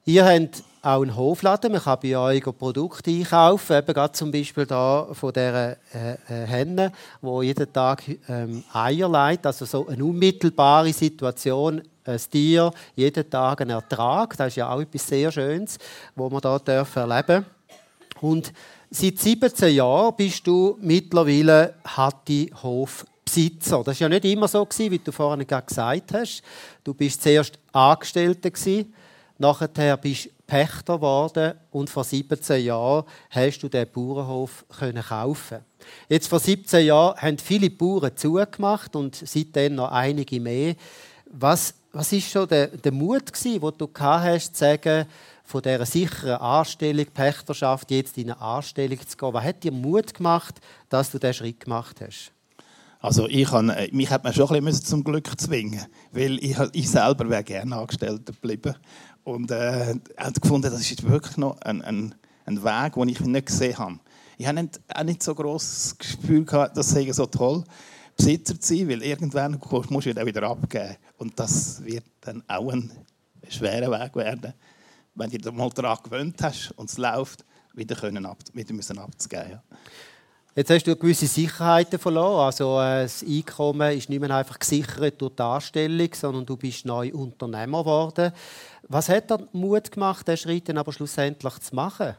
Ihr 0.05 0.25
habt 0.25 0.63
auch 0.85 1.01
einen 1.01 1.15
Hofladen. 1.15 1.71
Man 1.71 1.81
kann 1.81 1.99
bei 2.01 2.17
euch 2.17 2.43
Produkte 2.43 3.09
einkaufen, 3.09 3.77
eben 3.77 3.93
gerade 3.93 4.13
zum 4.13 4.31
Beispiel 4.31 4.65
da 4.65 5.07
von 5.11 5.33
dieser 5.33 5.71
äh, 5.71 6.13
äh, 6.29 6.45
Henne, 6.45 6.91
wo 7.21 7.41
jeden 7.41 7.71
Tag 7.73 8.03
ähm, 8.29 8.63
Eier 8.71 9.09
legt, 9.09 9.47
also 9.47 9.65
so 9.65 9.87
eine 9.87 10.05
unmittelbare 10.05 10.93
Situation, 10.93 11.81
ein 12.03 12.19
Tier, 12.29 12.71
jeden 12.95 13.29
Tag 13.29 13.61
einen 13.61 13.71
Ertrag. 13.71 14.37
Das 14.37 14.49
ist 14.49 14.57
ja 14.57 14.69
auch 14.69 14.81
etwas 14.81 15.07
sehr 15.07 15.31
Schönes, 15.31 15.79
wo 16.15 16.29
man 16.29 16.41
da 16.41 16.57
erleben 16.57 17.45
Und 18.21 18.53
seit 18.91 19.17
17 19.17 19.73
Jahren 19.73 20.15
bist 20.15 20.45
du 20.45 20.77
mittlerweile 20.81 21.73
Hatti 21.83 22.51
Hofbesitzer. 22.61 23.83
Das 23.83 23.99
war 23.99 24.07
ja 24.07 24.09
nicht 24.09 24.25
immer 24.25 24.47
so, 24.47 24.67
wie 24.77 24.99
du 24.99 25.11
vorhin 25.11 25.47
gesagt 25.47 26.13
hast. 26.13 26.43
Du 26.83 26.93
bist 26.93 27.23
zuerst 27.23 27.57
Angestellter. 27.71 28.51
Nachher 29.37 29.97
bist 29.97 30.25
du 30.25 30.34
Pächter 30.47 30.95
geworden 30.97 31.53
und 31.71 31.89
vor 31.89 32.03
17 32.03 32.63
Jahren 32.63 33.05
hast 33.29 33.59
du 33.59 33.69
den 33.69 33.89
Bauernhof 33.91 34.65
können 34.79 35.03
kaufen. 35.03 35.59
Jetzt 36.09 36.27
vor 36.27 36.39
17 36.39 36.85
Jahren 36.85 37.17
haben 37.17 37.37
viele 37.37 37.69
Bauern 37.69 38.15
zugemacht 38.15 38.95
und 38.95 39.15
seitdem 39.15 39.75
noch 39.75 39.91
einige 39.91 40.39
mehr. 40.39 40.75
Was, 41.31 41.73
was 41.91 42.11
ist 42.11 42.29
schon 42.29 42.47
der, 42.47 42.67
der 42.67 42.91
Mut 42.91 43.33
gewesen, 43.33 43.61
den 43.61 43.71
du 43.77 43.89
hast, 43.99 44.55
zu 44.55 44.59
sagen, 44.59 45.05
von 45.43 45.61
dieser 45.61 45.85
sicheren 45.85 46.37
Anstellung, 46.37 47.05
Pächterschaft, 47.13 47.91
jetzt 47.91 48.17
in 48.17 48.31
eine 48.31 48.41
Anstellung 48.41 48.99
zu 49.05 49.17
gehen? 49.17 49.33
Was 49.33 49.43
hat 49.43 49.63
dir 49.63 49.71
Mut 49.71 50.13
gemacht, 50.13 50.55
dass 50.89 51.11
du 51.11 51.19
diesen 51.19 51.33
Schritt 51.33 51.59
gemacht 51.59 52.01
hast? 52.01 52.31
Also 52.99 53.27
ich 53.27 53.47
kann, 53.47 53.71
mich 53.91 54.09
hat 54.09 54.23
man 54.23 54.33
schon 54.33 54.49
ein 54.49 54.65
bisschen 54.65 54.83
zum 54.83 55.03
Glück 55.03 55.29
zwingen, 55.39 55.85
weil 56.11 56.43
ich, 56.43 56.57
ich 56.73 56.89
selber 56.89 57.29
wäre 57.29 57.43
gerne 57.43 57.75
Angestellter 57.75 58.33
geblieben 58.33 58.75
und 59.25 59.51
äh, 59.51 59.95
habe 60.17 60.39
gefunden, 60.39 60.71
das 60.71 60.79
ist 60.79 61.03
wirklich 61.09 61.35
noch 61.35 61.59
ein, 61.61 61.81
ein, 61.81 62.15
ein 62.45 62.63
Weg, 62.63 62.93
den 62.93 63.09
ich 63.09 63.19
nicht 63.19 63.47
gesehen 63.47 63.77
habe. 63.77 63.99
Ich 64.37 64.47
habe 64.47 64.61
nicht, 64.61 64.79
auch 64.93 65.03
nicht 65.03 65.23
so 65.23 65.35
großes 65.35 65.97
Gefühl 65.97 66.45
gehabt, 66.45 66.77
das 66.77 66.89
sei 66.89 67.11
so 67.11 67.25
toll, 67.25 67.63
Besitzer 68.15 68.59
zu 68.59 68.75
sein, 68.75 68.87
weil 68.87 69.03
irgendwann 69.03 69.59
musst 69.89 70.05
du 70.05 70.09
ihn 70.09 70.25
wieder 70.25 70.43
abgeben 70.43 70.95
und 71.17 71.37
das 71.37 71.83
wird 71.83 72.05
dann 72.21 72.43
auch 72.47 72.71
ein 72.71 72.91
schwerer 73.49 73.91
Weg 73.91 74.15
werden, 74.15 74.53
wenn 75.15 75.29
du 75.29 75.37
dich 75.37 75.51
mal 75.51 75.69
daran 75.69 75.97
gewöhnt 76.03 76.41
hast 76.41 76.71
und 76.77 76.89
es 76.89 76.97
läuft, 76.97 77.43
wieder, 77.73 77.95
können 77.95 78.25
ab, 78.25 78.37
wieder 78.53 78.73
müssen 78.73 78.97
abzugeben. 78.99 79.51
Ja. 79.51 79.63
Jetzt 80.57 80.69
hast 80.69 80.87
du 80.87 80.95
gewisse 80.95 81.27
Sicherheiten 81.27 81.99
verloren. 81.99 82.45
Also 82.45 82.79
äh, 82.79 83.03
das 83.03 83.25
Einkommen 83.27 83.91
ist 83.97 84.07
nicht 84.07 84.21
mehr 84.21 84.33
einfach 84.33 84.57
gesichert 84.57 85.21
durch 85.21 85.35
die 85.35 85.43
Anstellung, 85.43 86.09
sondern 86.13 86.45
du 86.45 86.55
bist 86.55 86.85
neu 86.85 87.11
Unternehmer 87.11 87.79
geworden. 87.79 88.31
Was 88.87 89.09
hat 89.09 89.31
dir 89.31 89.47
Mut 89.51 89.91
gemacht, 89.91 90.27
diesen 90.27 90.37
Schritt 90.37 90.69
dann 90.69 90.77
aber 90.77 90.93
schlussendlich 90.93 91.59
zu 91.59 91.75
machen? 91.75 92.15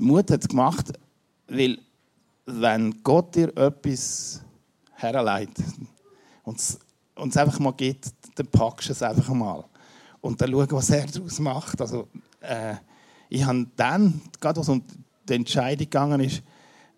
Mut 0.00 0.30
hat 0.30 0.42
es 0.42 0.48
gemacht, 0.48 0.92
weil 1.46 1.78
wenn 2.46 3.02
Gott 3.02 3.34
dir 3.34 3.56
etwas 3.56 4.40
herleitet 4.94 5.64
und 6.42 6.58
es 6.58 7.36
einfach 7.36 7.58
mal 7.60 7.72
gibt, 7.72 8.12
dann 8.34 8.46
packst 8.48 8.88
du 8.88 8.92
es 8.92 9.02
einfach 9.02 9.28
mal. 9.28 9.64
Und 10.20 10.40
dann 10.40 10.50
schau, 10.50 10.66
was 10.70 10.90
er 10.90 11.06
daraus 11.06 11.38
macht. 11.38 11.80
Also, 11.80 12.08
äh, 12.40 12.74
ich 13.28 13.44
habe 13.44 13.66
dann, 13.76 14.20
gerade 14.40 14.58
was 14.58 14.68
um 14.68 14.82
die 15.28 15.34
Entscheidung 15.34 15.78
gegangen 15.78 16.20
ist, 16.20 16.42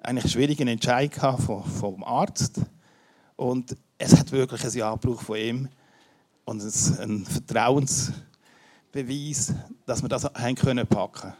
eine 0.01 0.27
schwierige 0.27 0.69
Entscheidung 0.69 1.39
vom, 1.39 1.65
vom 1.65 2.05
Arzt. 2.05 2.61
Und 3.37 3.77
es 3.99 4.17
hat 4.17 4.33
wirklich 4.33 4.65
ein 4.65 4.73
Ja 4.73 4.97
von 4.97 5.37
ihm 5.37 5.69
und 6.45 6.63
ein 6.63 7.27
Vertrauensbeweis, 8.97 9.53
dass 9.85 10.03
wir 10.03 10.09
das 10.09 10.25
haben 10.25 10.55
können 10.55 10.87
packen. 10.87 11.33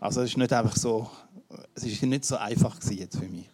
Also 0.00 0.22
es 0.22 0.30
ist 0.30 0.36
nicht 0.36 0.52
einfach 0.52 0.76
so, 0.76 1.10
es 1.74 1.84
ist 1.84 2.02
nicht 2.02 2.24
so 2.24 2.36
einfach 2.36 2.76
jetzt 2.90 3.18
für 3.18 3.26
mich. 3.26 3.48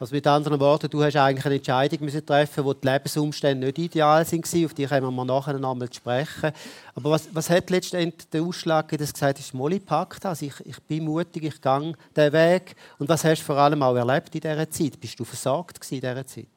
Also 0.00 0.14
mit 0.14 0.26
anderen 0.26 0.58
Worten, 0.58 0.90
du 0.90 1.02
hast 1.02 1.16
eigentlich 1.16 1.46
eine 1.46 1.54
Entscheidung 1.54 2.00
müssen 2.00 2.26
treffen, 2.26 2.64
wo 2.64 2.74
die 2.74 2.86
Lebensumstände 2.86 3.66
nicht 3.66 3.78
ideal 3.78 4.26
sind, 4.26 4.44
auf 4.64 4.74
die 4.74 4.86
können 4.86 5.14
wir 5.14 5.24
nachher 5.24 5.58
nochmal 5.58 5.90
sprechen. 5.92 6.50
Aber 6.94 7.10
was, 7.10 7.28
was 7.32 7.48
hat 7.48 7.70
letztendlich 7.70 8.28
den 8.28 8.44
Ausschlag 8.44 8.88
dass 8.88 9.08
du 9.08 9.12
gesagt 9.12 9.38
hast, 9.38 9.54
Molly 9.54 9.78
packt 9.78 10.24
das, 10.24 10.42
ich, 10.42 10.54
ich 10.64 10.82
bin 10.82 11.04
mutig, 11.04 11.44
ich 11.44 11.60
gehe 11.60 11.92
den 12.16 12.32
Weg. 12.32 12.74
Und 12.98 13.08
was 13.08 13.24
hast 13.24 13.40
du 13.40 13.44
vor 13.44 13.56
allem 13.56 13.82
auch 13.82 13.94
erlebt 13.94 14.34
in 14.34 14.40
dieser 14.40 14.68
Zeit? 14.68 15.00
Bist 15.00 15.18
du 15.18 15.24
versorgt 15.24 15.78
in 15.90 16.00
dieser 16.00 16.26
Zeit? 16.26 16.48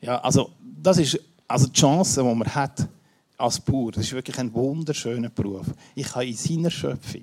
Ja, 0.00 0.20
also 0.20 0.50
das 0.60 0.98
ist 0.98 1.18
also 1.46 1.68
die 1.68 1.72
Chance, 1.80 2.22
die 2.22 2.34
man 2.34 2.54
hat 2.54 2.88
als 3.40 3.60
Bauer. 3.60 3.92
Das 3.92 4.04
ist 4.04 4.12
wirklich 4.12 4.38
ein 4.38 4.52
wunderschöner 4.52 5.30
Beruf. 5.30 5.66
Ich 5.94 6.08
kann 6.08 6.26
in 6.26 6.34
seiner 6.34 6.70
Schöpfung 6.70 7.22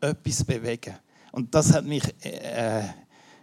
etwas 0.00 0.44
bewegen. 0.44 0.94
Und 1.32 1.54
das 1.54 1.72
hat 1.72 1.84
mich... 1.84 2.04
Äh, 2.24 2.84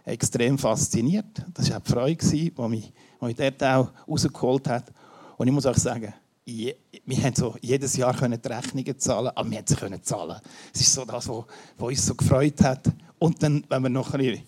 extrem 0.04 0.58
fasziniert. 0.58 1.42
Das 1.52 1.70
war 1.70 1.78
auch 1.78 1.82
die 1.82 1.92
Freude, 1.92 2.26
die 2.26 2.68
mich, 2.68 2.92
die 3.20 3.24
mich 3.24 3.36
dort 3.36 3.62
auch 3.62 3.90
rausgeholt 4.06 4.68
hat. 4.68 4.92
Und 5.36 5.46
ich 5.46 5.52
muss 5.52 5.66
auch 5.66 5.76
sagen, 5.76 6.12
je, 6.44 6.74
wir 7.04 7.22
haben 7.22 7.34
so 7.34 7.56
jedes 7.60 7.96
Jahr 7.96 8.12
die 8.12 8.48
Rechnungen 8.48 8.98
zahlen, 8.98 9.32
aber 9.34 9.50
wir 9.50 9.62
sie 9.64 9.74
können 9.74 10.02
zahlen. 10.02 10.38
Es 10.72 10.82
ist 10.82 10.92
so 10.92 11.04
das, 11.04 11.28
was, 11.28 11.44
uns 11.78 12.06
so 12.06 12.14
gefreut 12.14 12.60
hat. 12.62 12.86
Und 13.18 13.42
dann, 13.42 13.64
wenn 13.68 13.82
man 13.82 13.92
noch 13.92 14.12
ein 14.14 14.42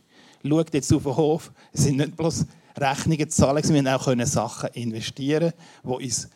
schaut, 0.47 0.75
jetzt 0.75 0.92
auf 0.92 1.02
den 1.02 1.16
Hof, 1.16 1.52
es 1.73 1.85
sind 1.85 1.97
nicht 1.97 2.16
bloß 2.16 2.47
Rechnungen 2.76 3.30
zahlen, 3.30 3.85
wir 3.85 3.92
haben 3.92 4.21
auch 4.21 4.26
Sachen 4.26 4.68
investieren, 4.75 5.52
die 5.83 5.88
uns 5.88 6.28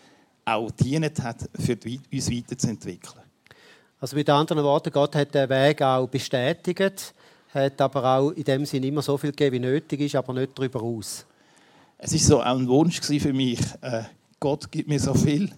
auch 0.50 0.70
dienen 0.70 1.10
hat, 1.22 1.48
für 1.58 1.76
die, 1.76 2.00
uns 2.12 2.30
weiterzuentwickeln. 2.30 3.22
Also 4.00 4.16
mit 4.16 4.28
anderen 4.30 4.62
Worten, 4.64 4.92
Gott 4.92 5.14
hat 5.14 5.34
den 5.34 5.48
Weg 5.48 5.82
auch 5.82 6.08
bestätigt 6.08 7.14
hat 7.52 7.80
aber 7.80 8.04
auch 8.04 8.30
in 8.30 8.44
dem 8.44 8.64
Sinne 8.64 8.86
immer 8.86 9.02
so 9.02 9.18
viel 9.18 9.30
gegeben, 9.30 9.56
wie 9.56 9.60
nötig 9.60 10.00
ist, 10.00 10.14
aber 10.14 10.32
nicht 10.34 10.56
darüber 10.56 10.82
aus. 10.82 11.26
Es 11.98 12.12
ist 12.12 12.26
so 12.26 12.40
auch 12.40 12.56
ein 12.56 12.68
Wunsch 12.68 13.00
für 13.00 13.32
mich. 13.32 13.60
Äh, 13.80 14.04
Gott 14.38 14.70
gibt 14.70 14.88
mir 14.88 15.00
so 15.00 15.12
viel, 15.14 15.50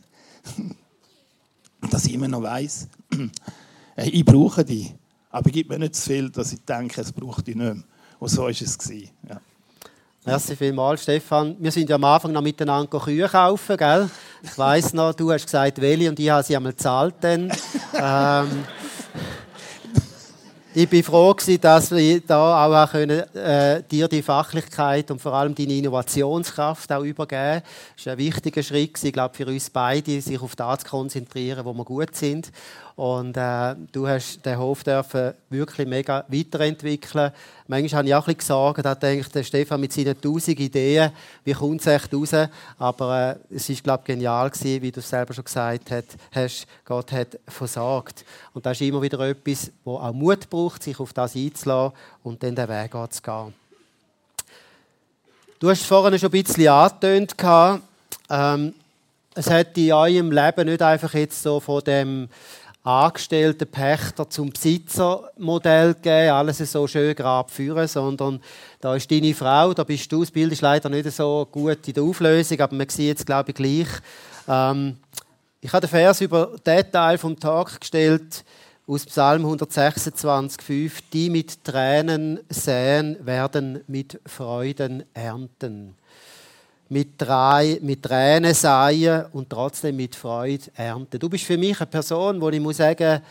dass 1.90 2.06
ich 2.06 2.14
immer 2.14 2.28
noch 2.28 2.42
weiß, 2.42 2.88
äh, 3.96 4.08
ich 4.10 4.24
brauche 4.24 4.64
die, 4.64 4.90
aber 5.30 5.50
gibt 5.50 5.70
mir 5.70 5.78
nicht 5.78 5.94
so 5.94 6.10
viel, 6.10 6.30
dass 6.30 6.52
ich 6.52 6.64
denke, 6.64 7.00
es 7.00 7.12
braucht 7.12 7.46
die 7.46 7.54
nicht 7.54 7.74
mehr. 7.74 7.84
Und 8.18 8.28
so 8.28 8.42
war 8.42 8.50
es. 8.50 8.78
Ja. 9.28 9.40
Merci 10.24 10.54
vielmals, 10.54 11.02
Stefan. 11.02 11.56
Wir 11.58 11.72
sind 11.72 11.90
ja 11.90 11.96
am 11.96 12.04
Anfang 12.04 12.30
noch 12.30 12.42
miteinander 12.42 13.00
Kühe 13.00 13.28
kaufen, 13.28 13.76
gell? 13.76 14.08
Ich 14.40 14.56
weiss 14.56 14.92
noch, 14.92 15.12
du 15.14 15.32
hast 15.32 15.46
gesagt, 15.46 15.80
welche 15.80 16.08
und 16.08 16.20
ich 16.20 16.30
habe 16.30 16.44
sie 16.44 16.54
einmal 16.54 16.70
gezahlt. 16.70 17.16
Dann. 17.20 17.52
ähm, 18.00 18.64
ich 20.74 20.88
bin 20.88 21.02
froh, 21.02 21.34
dass 21.60 21.90
wir 21.90 22.20
da 22.20 22.84
auch 22.84 22.90
können, 22.92 23.34
äh, 23.34 23.82
dir 23.82 24.06
die 24.06 24.22
Fachlichkeit 24.22 25.10
und 25.10 25.20
vor 25.20 25.34
allem 25.34 25.56
deine 25.56 25.74
Innovationskraft 25.74 26.92
auch 26.92 27.02
übergeben. 27.02 27.62
Das 27.96 28.06
ist 28.06 28.08
ein 28.08 28.16
wichtiger 28.16 28.62
Schritt, 28.62 29.02
ich 29.02 29.12
glaube, 29.12 29.34
für 29.34 29.46
uns 29.46 29.70
beide, 29.70 30.20
sich 30.20 30.40
auf 30.40 30.54
das 30.54 30.78
zu 30.78 30.86
konzentrieren, 30.86 31.64
wo 31.64 31.74
wir 31.74 31.84
gut 31.84 32.14
sind. 32.14 32.52
Und 32.94 33.36
äh, 33.36 33.74
du 33.90 34.06
hast 34.06 34.44
den 34.44 34.58
Hof 34.58 34.84
dürfen 34.84 35.32
wirklich 35.48 35.86
mega 35.88 36.24
weiterentwickeln. 36.28 37.32
Manchmal 37.66 37.98
habe 37.98 38.08
ich 38.08 38.14
auch 38.14 38.28
ein 38.28 38.36
Sorgen, 38.38 38.82
da 38.82 38.94
denkt 38.94 39.34
der 39.34 39.42
Stefan 39.44 39.80
mit 39.80 39.92
seinen 39.92 40.20
tausend 40.20 40.60
Ideen, 40.60 41.10
wie 41.44 41.52
kommt 41.52 41.80
es 41.80 41.86
echt 41.86 42.12
raus? 42.12 42.34
Aber 42.78 43.38
äh, 43.50 43.54
es 43.54 43.68
ist 43.68 43.82
glaube 43.82 44.04
genial 44.04 44.50
gewesen, 44.50 44.82
wie 44.82 44.92
du 44.92 45.00
es 45.00 45.08
selber 45.08 45.32
schon 45.32 45.44
gesagt 45.44 45.90
hast, 46.34 46.66
Gott 46.84 47.12
hat 47.12 47.38
versorgt. 47.48 48.24
Und 48.52 48.66
das 48.66 48.80
ist 48.80 48.86
immer 48.86 49.00
wieder 49.00 49.20
etwas, 49.20 49.70
wo 49.84 49.96
auch 49.96 50.12
Mut 50.12 50.50
braucht, 50.50 50.82
sich 50.82 51.00
auf 51.00 51.12
das 51.12 51.34
einzulassen 51.34 51.96
und 52.22 52.42
dann 52.42 52.54
den 52.54 52.68
Weg 52.68 52.92
zu 53.10 53.22
gehen. 53.22 53.54
Du 55.58 55.70
hast 55.70 55.80
es 55.80 55.86
vorhin 55.86 56.18
schon 56.18 56.32
ein 56.32 56.42
bisschen 56.42 56.68
angetönt. 56.68 57.36
Ähm, 58.28 58.74
es 59.34 59.48
hat 59.48 59.78
in 59.78 59.92
eurem 59.92 60.30
Leben 60.30 60.68
nicht 60.68 60.82
einfach 60.82 61.14
jetzt 61.14 61.42
so 61.42 61.60
von 61.60 61.82
dem 61.84 62.28
Angestellten 62.84 63.68
Pächter 63.68 64.28
zum 64.28 64.50
Besitzermodell 64.50 65.94
gegeben, 65.94 66.32
alles 66.32 66.58
so 66.58 66.86
schön 66.88 67.14
gerade 67.14 67.48
führen, 67.50 67.86
sondern 67.86 68.40
da 68.80 68.96
ist 68.96 69.10
deine 69.10 69.34
Frau, 69.34 69.72
da 69.72 69.84
bist 69.84 70.10
du, 70.10 70.20
das 70.20 70.32
Bild 70.32 70.52
ist 70.52 70.62
leider 70.62 70.88
nicht 70.88 71.10
so 71.12 71.46
gut 71.50 71.86
in 71.86 71.94
der 71.94 72.02
Auflösung, 72.02 72.60
aber 72.60 72.74
man 72.74 72.88
sieht 72.88 73.18
es, 73.18 73.24
glaube 73.24 73.50
ich, 73.50 73.56
gleich. 73.56 73.88
Ähm, 74.48 74.96
ich 75.60 75.72
habe 75.72 75.86
den 75.86 75.90
Vers 75.90 76.20
über 76.20 76.56
den 76.66 76.90
Teil 76.90 77.18
vom 77.18 77.38
Tag 77.38 77.80
gestellt, 77.80 78.44
aus 78.88 79.06
Psalm 79.06 79.46
126,5. 79.46 80.90
Die 81.12 81.30
mit 81.30 81.64
Tränen 81.64 82.40
säen, 82.48 83.24
werden 83.24 83.84
mit 83.86 84.20
Freuden 84.26 85.04
ernten 85.14 85.94
mit, 86.92 87.82
mit 87.82 88.02
Tränen 88.02 88.54
säen 88.54 89.24
und 89.32 89.48
trotzdem 89.48 89.96
mit 89.96 90.14
Freude 90.14 90.64
ernten. 90.74 91.18
Du 91.18 91.28
bist 91.28 91.44
für 91.44 91.56
mich 91.56 91.80
eine 91.80 91.86
Person, 91.86 92.40
wo 92.40 92.50
ich 92.50 92.60
muss 92.60 92.76
sagen, 92.76 93.22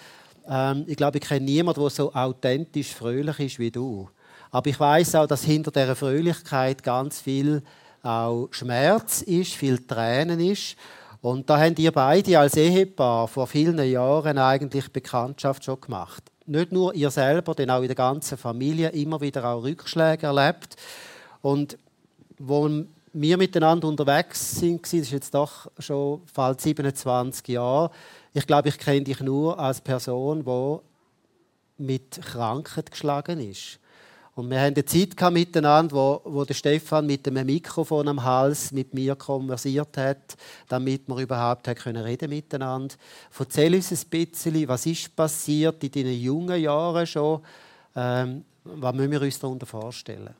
ähm, 0.50 0.84
ich 0.88 0.98
glaube, 0.98 1.20
ich 1.20 1.24
kenne 1.24 1.46
niemanden, 1.46 1.80
der 1.80 1.90
so 1.90 2.14
authentisch 2.14 2.94
fröhlich 2.94 3.40
ist 3.40 3.60
wie 3.60 3.72
du. 3.72 4.10
Aber 4.50 4.70
ich 4.70 4.80
weiß 4.80 5.16
auch, 5.16 5.28
dass 5.28 5.44
hinter 5.44 5.72
dieser 5.72 5.96
Fröhlichkeit 5.96 6.84
ganz 6.84 7.22
viel 7.22 7.62
auch 8.04 8.48
Schmerz 8.52 9.22
ist, 9.22 9.54
viel 9.54 9.78
Tränen 9.86 10.40
ist. 10.40 10.76
Und 11.22 11.48
da 11.50 11.60
haben 11.60 11.76
ihr 11.78 11.92
beide 11.92 12.40
als 12.40 12.58
Ehepaar 12.58 13.28
vor 13.28 13.46
vielen 13.46 13.78
Jahren 13.88 14.40
eigentlich 14.40 14.92
Bekanntschaft 14.92 15.64
schon 15.64 15.80
gemacht. 15.80 16.24
Nicht 16.48 16.72
nur 16.72 16.96
ihr 16.96 17.12
selber, 17.12 17.54
denn 17.54 17.70
auch 17.70 17.82
in 17.82 17.88
der 17.88 17.96
ganzen 17.96 18.40
Familie 18.40 18.90
immer 18.90 19.22
wieder 19.22 19.46
auch 19.46 19.64
Rückschläge 19.64 20.26
erlebt. 20.26 20.76
Und 21.44 21.78
wo 22.40 22.68
wir 23.14 23.38
miteinander 23.38 23.88
unterwegs 23.88 24.56
sind, 24.56 24.84
das 24.84 24.94
ist 24.94 25.12
jetzt 25.12 25.34
doch 25.34 25.70
schon 25.80 26.22
bald 26.34 26.62
27 26.62 27.48
Jahre. 27.50 27.92
Ich 28.34 28.48
glaube, 28.48 28.70
ich 28.70 28.78
kenne 28.78 29.02
dich 29.02 29.20
nur 29.20 29.60
als 29.60 29.82
Person, 29.82 30.46
die 30.46 31.84
mit 31.84 32.22
Krankheit 32.22 32.92
geschlagen 32.92 33.40
ist. 33.40 33.80
Und 34.34 34.50
wir 34.50 34.60
haben 34.60 34.74
eine 34.74 34.86
Zeit 34.86 35.20
miteinander, 35.32 35.94
wo, 35.94 36.22
wo 36.24 36.46
der 36.46 36.54
Stefan 36.54 37.06
mit 37.06 37.28
einem 37.28 37.46
Mikrofon 37.46 38.08
am 38.08 38.24
Hals 38.24 38.72
mit 38.72 38.94
mir 38.94 39.16
konversiert 39.16 39.98
hat, 39.98 40.38
damit 40.70 41.08
wir 41.08 41.18
überhaupt 41.18 41.66
können 41.76 42.02
reden 42.02 42.30
miteinander. 42.30 42.96
Erzähl 43.38 43.76
uns 43.76 43.92
ein 43.92 44.10
bisschen, 44.10 44.68
was 44.70 44.86
ist 44.86 45.14
passiert 45.16 45.84
in 45.84 45.92
deinen 45.92 46.20
jungen 46.20 46.62
Jahren 46.62 47.06
schon? 47.06 47.42
Ähm, 47.94 48.46
was 48.64 48.96
müssen 48.96 49.12
wir 49.12 49.22
uns 49.22 49.40
darunter 49.40 49.66
vorstellen? 49.66 50.34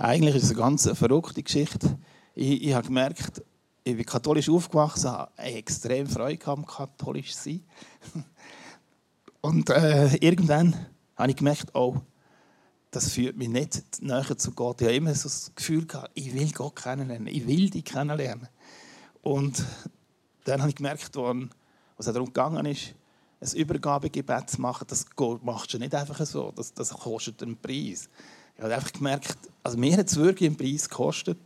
Eigentlich 0.00 0.34
ist 0.34 0.44
es 0.44 0.50
eine 0.52 0.60
ganz 0.60 0.88
verrückte 0.94 1.42
Geschichte. 1.42 1.98
Ich, 2.34 2.62
ich 2.64 2.72
habe 2.72 2.86
gemerkt, 2.86 3.42
ich 3.84 3.94
bin 3.94 4.06
katholisch 4.06 4.48
aufgewachsen, 4.48 5.10
habe 5.10 5.30
extrem 5.36 6.06
Freude 6.06 6.46
am 6.46 6.64
katholisch 6.64 7.34
sein. 7.34 7.62
Und 9.42 9.68
äh, 9.68 10.16
irgendwann 10.16 10.74
habe 11.16 11.32
ich 11.32 11.36
gemerkt, 11.36 11.74
oh, 11.74 11.96
das 12.90 13.12
führt 13.12 13.36
mich 13.36 13.50
nicht 13.50 14.00
näher 14.00 14.38
zu 14.38 14.52
Gott. 14.52 14.80
Ich 14.80 14.86
habe 14.86 14.96
immer 14.96 15.14
so 15.14 15.28
das 15.28 15.52
Gefühl 15.54 15.86
gehabt, 15.86 16.12
ich 16.14 16.32
will 16.32 16.50
Gott 16.50 16.76
kennenlernen, 16.76 17.26
ich 17.26 17.46
will 17.46 17.68
dich 17.68 17.84
kennenlernen. 17.84 18.48
Und 19.20 19.62
dann 20.44 20.60
habe 20.60 20.70
ich 20.70 20.76
gemerkt, 20.76 21.14
was 21.14 22.06
darum 22.06 22.24
gegangen 22.24 22.64
ist, 22.64 22.94
ein 23.42 23.52
Übergabegebet 23.54 24.48
zu 24.48 24.62
machen, 24.62 24.86
das 24.88 25.04
machst 25.42 25.74
du 25.74 25.78
nicht 25.78 25.94
einfach 25.94 26.24
so, 26.24 26.52
das, 26.56 26.72
das 26.72 26.88
kostet 26.88 27.42
einen 27.42 27.58
Preis. 27.58 28.08
Ich 28.60 28.64
habe 28.64 28.74
einfach 28.74 28.92
gemerkt, 28.92 29.38
also 29.62 29.78
mir 29.78 29.96
hat 29.96 30.08
es 30.08 30.16
wirklich 30.18 30.50
einen 30.50 30.56
Preis 30.58 30.86
gekostet. 30.86 31.38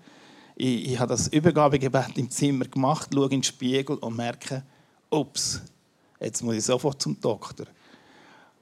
Ich, 0.56 0.90
ich 0.90 0.98
habe 0.98 1.10
das 1.10 1.28
Übergabegebet 1.28 2.18
im 2.18 2.28
Zimmer 2.28 2.64
gemacht, 2.64 3.10
schaue 3.14 3.26
in 3.26 3.30
den 3.30 3.42
Spiegel 3.44 3.98
und 3.98 4.16
merke, 4.16 4.64
ups, 5.10 5.60
jetzt 6.18 6.42
muss 6.42 6.56
ich 6.56 6.64
sofort 6.64 7.00
zum 7.00 7.20
Doktor. 7.20 7.66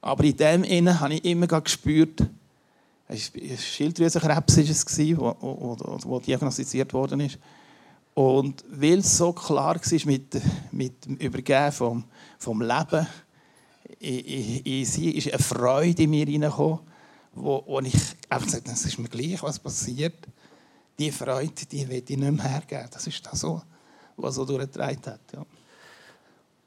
Aber 0.01 0.23
in 0.23 0.37
dem 0.37 0.63
Innen 0.65 0.99
habe 0.99 1.15
ich 1.15 1.25
immer 1.25 1.47
gespürt, 1.47 2.29
Schilddrüsenkrebs 3.09 4.57
war 4.57 4.63
es, 4.63 6.05
wo 6.05 6.19
diagnostiziert 6.19 6.93
worden 6.93 7.21
ist. 7.21 7.39
Und 8.13 8.63
weil 8.69 8.99
es 8.99 9.17
so 9.17 9.33
klar 9.33 9.77
war 9.77 9.99
mit, 10.05 10.39
mit 10.71 11.05
dem 11.05 11.15
Übergeben 11.15 11.71
vom, 11.71 12.03
vom 12.37 12.61
Leben, 12.61 13.07
in, 13.99 14.59
in, 14.63 14.85
sie 14.85 15.09
ist 15.09 15.33
eine 15.33 15.41
Freude 15.41 16.03
in 16.03 16.11
mir 16.11 16.27
hineingekommen, 16.27 16.92
wo, 17.33 17.63
wo 17.65 17.79
ich 17.79 17.93
einfach 18.29 18.45
gesagt 18.45 18.67
habe, 18.67 18.75
es 18.75 18.85
ist 18.85 18.99
mir 18.99 19.09
gleich, 19.09 19.41
was 19.41 19.59
passiert. 19.59 20.15
Diese 20.97 21.17
Freude, 21.17 21.65
die 21.71 21.87
will 21.87 22.03
ich 22.07 22.17
nicht 22.17 22.31
mehr 22.31 22.43
hergeben. 22.43 22.87
Das 22.91 23.07
ist 23.07 23.25
das, 23.25 23.45
was 24.15 24.35
so 24.35 24.45
durchgetragen 24.45 25.01
hat. 25.05 25.21
Ja. 25.33 25.45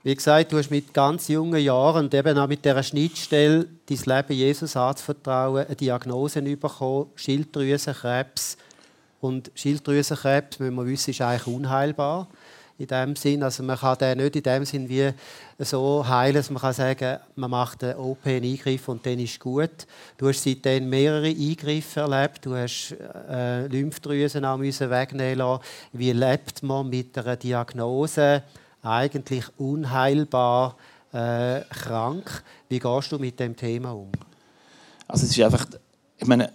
Wie 0.03 0.15
gesagt, 0.15 0.53
du 0.53 0.59
hast 0.59 0.71
mit 0.71 0.95
ganz 0.95 1.27
jungen 1.27 1.61
Jahren 1.61 2.05
und 2.05 2.15
eben 2.15 2.39
auch 2.39 2.47
mit 2.47 2.65
dieser 2.65 2.83
Schnittstelle 2.83 3.67
dein 3.87 3.99
Leben 3.99 4.33
Jesus 4.35 4.77
anzuvertrauen, 4.77 5.67
eine 5.67 5.75
Diagnose 5.75 6.43
bekommen, 6.43 7.11
Schilddrüsenkrebs. 7.17 8.57
Und 9.21 9.51
Schilddrüsenkrebs, 9.55 10.61
müssen 10.61 10.77
wir 10.77 10.87
wissen, 10.87 11.11
ist 11.11 11.21
eigentlich 11.21 11.47
unheilbar. 11.49 12.29
In 12.79 12.87
dem 12.87 13.17
Sinn, 13.17 13.43
also 13.43 13.63
man 13.63 13.79
kann 13.79 13.97
den 13.99 14.19
nicht 14.19 14.37
in 14.37 14.43
dem 14.43 14.65
Sinn 14.67 14.89
wie 14.89 15.11
so 15.59 16.07
heilen, 16.07 16.35
dass 16.35 16.51
man 16.51 16.61
kann 16.61 16.75
sagen, 16.75 17.19
man 17.35 17.51
macht 17.51 17.83
einen 17.83 17.99
OP, 17.99 18.27
einen 18.27 18.45
Eingriff 18.45 18.89
und 18.89 19.07
dann 19.07 19.19
ist 19.19 19.41
gut. 19.41 19.87
Du 20.19 20.29
hast 20.29 20.43
seitdem 20.43 20.91
mehrere 20.91 21.29
Eingriffe 21.29 22.01
erlebt, 22.01 22.45
du 22.45 22.55
hast 22.55 22.95
äh, 23.31 23.67
Lymphdrüsen 23.67 24.43
wegnehmen 24.43 25.39
lassen. 25.39 25.63
Wie 25.93 26.13
lebt 26.13 26.63
man 26.63 26.91
mit 26.91 27.17
einer 27.17 27.37
Diagnose? 27.37 28.43
eigentlich 28.87 29.45
unheilbar 29.59 30.77
äh, 31.13 31.61
krank. 31.63 32.43
Wie 32.69 32.79
gehst 32.79 33.13
du 33.13 33.19
mit 33.19 33.39
dem 33.41 33.57
Thema 33.57 33.93
um? 33.93 34.11
Also 35.09 35.25
es 35.25 35.31
ist 35.31 35.41
einfach, 35.41 35.67
ich 36.17 36.27
meine, 36.27 36.53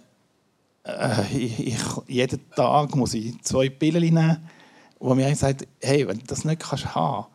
äh, 0.84 1.36
ich, 1.36 1.68
ich, 1.68 1.78
jeden 2.08 2.50
Tag 2.50 2.94
muss 2.96 3.14
ich 3.14 3.40
zwei 3.42 3.68
Pillen 3.68 4.02
nehmen, 4.02 4.48
wo 5.02 5.16
mir 5.16 5.34
sagt, 5.34 5.66
hey, 5.80 6.06
wenn 6.06 6.18
du 6.18 6.24
das 6.26 6.44
nicht 6.44 6.62
kannst 6.62 6.94
haben, 6.94 7.26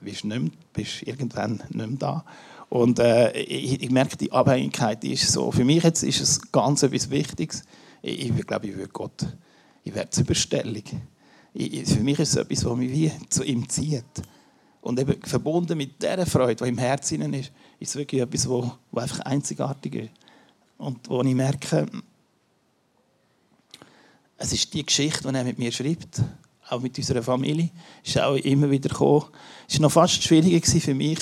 bist 0.00 0.24
du 0.24 0.50
bist 0.72 1.02
irgendwann 1.04 1.62
nicht 1.70 1.74
mehr 1.74 1.86
da. 1.96 2.24
Und 2.68 2.98
äh, 2.98 3.30
ich, 3.40 3.80
ich, 3.80 3.90
merke, 3.90 4.16
die 4.16 4.32
Abhängigkeit 4.32 5.04
ist 5.04 5.30
so. 5.30 5.52
Für 5.52 5.64
mich 5.64 5.84
jetzt 5.84 6.02
ist 6.02 6.20
es 6.20 6.50
ganz 6.50 6.82
etwas 6.82 7.08
Wichtiges. 7.10 7.62
Ich, 8.02 8.30
ich 8.30 8.46
glaube, 8.46 8.66
ich 8.66 8.76
würde 8.76 8.92
Gott, 8.92 9.26
ich 9.84 9.94
werde 9.94 10.10
zur 10.10 10.24
Überstellung. 10.24 10.82
Ich, 11.52 11.88
für 11.88 12.00
mich 12.00 12.18
ist 12.18 12.30
es 12.30 12.36
etwas, 12.36 12.64
was 12.64 12.76
mich 12.76 12.90
wie 12.90 13.12
zu 13.30 13.44
ihm 13.44 13.68
zieht. 13.68 14.04
Und 14.80 14.98
eben 14.98 15.22
verbunden 15.22 15.78
mit 15.78 16.02
dieser 16.02 16.26
Freude, 16.26 16.64
die 16.64 16.68
im 16.68 16.78
Herzen 16.78 17.32
ist, 17.32 17.52
ist 17.78 17.90
es 17.90 17.96
wirklich 17.96 18.22
etwas, 18.22 18.48
was 18.48 19.02
einfach 19.02 19.20
einzigartig 19.20 19.94
ist. 19.94 20.10
Und 20.78 21.08
wo 21.08 21.22
ich 21.22 21.34
merke, 21.34 21.86
es 24.36 24.52
ist 24.52 24.74
die 24.74 24.84
Geschichte, 24.84 25.28
die 25.28 25.34
er 25.34 25.44
mit 25.44 25.58
mir 25.60 25.70
schreibt, 25.70 26.20
auch 26.74 26.80
mit 26.80 26.96
unserer 26.98 27.22
Familie, 27.22 27.70
ist 28.02 28.18
auch 28.18 28.36
immer 28.36 28.70
wieder 28.70 28.88
gekommen. 28.88 29.24
Es 29.68 29.74
war 29.74 29.82
noch 29.82 29.92
fast 29.92 30.22
schwieriger 30.22 30.80
für 30.80 30.94
mich, 30.94 31.18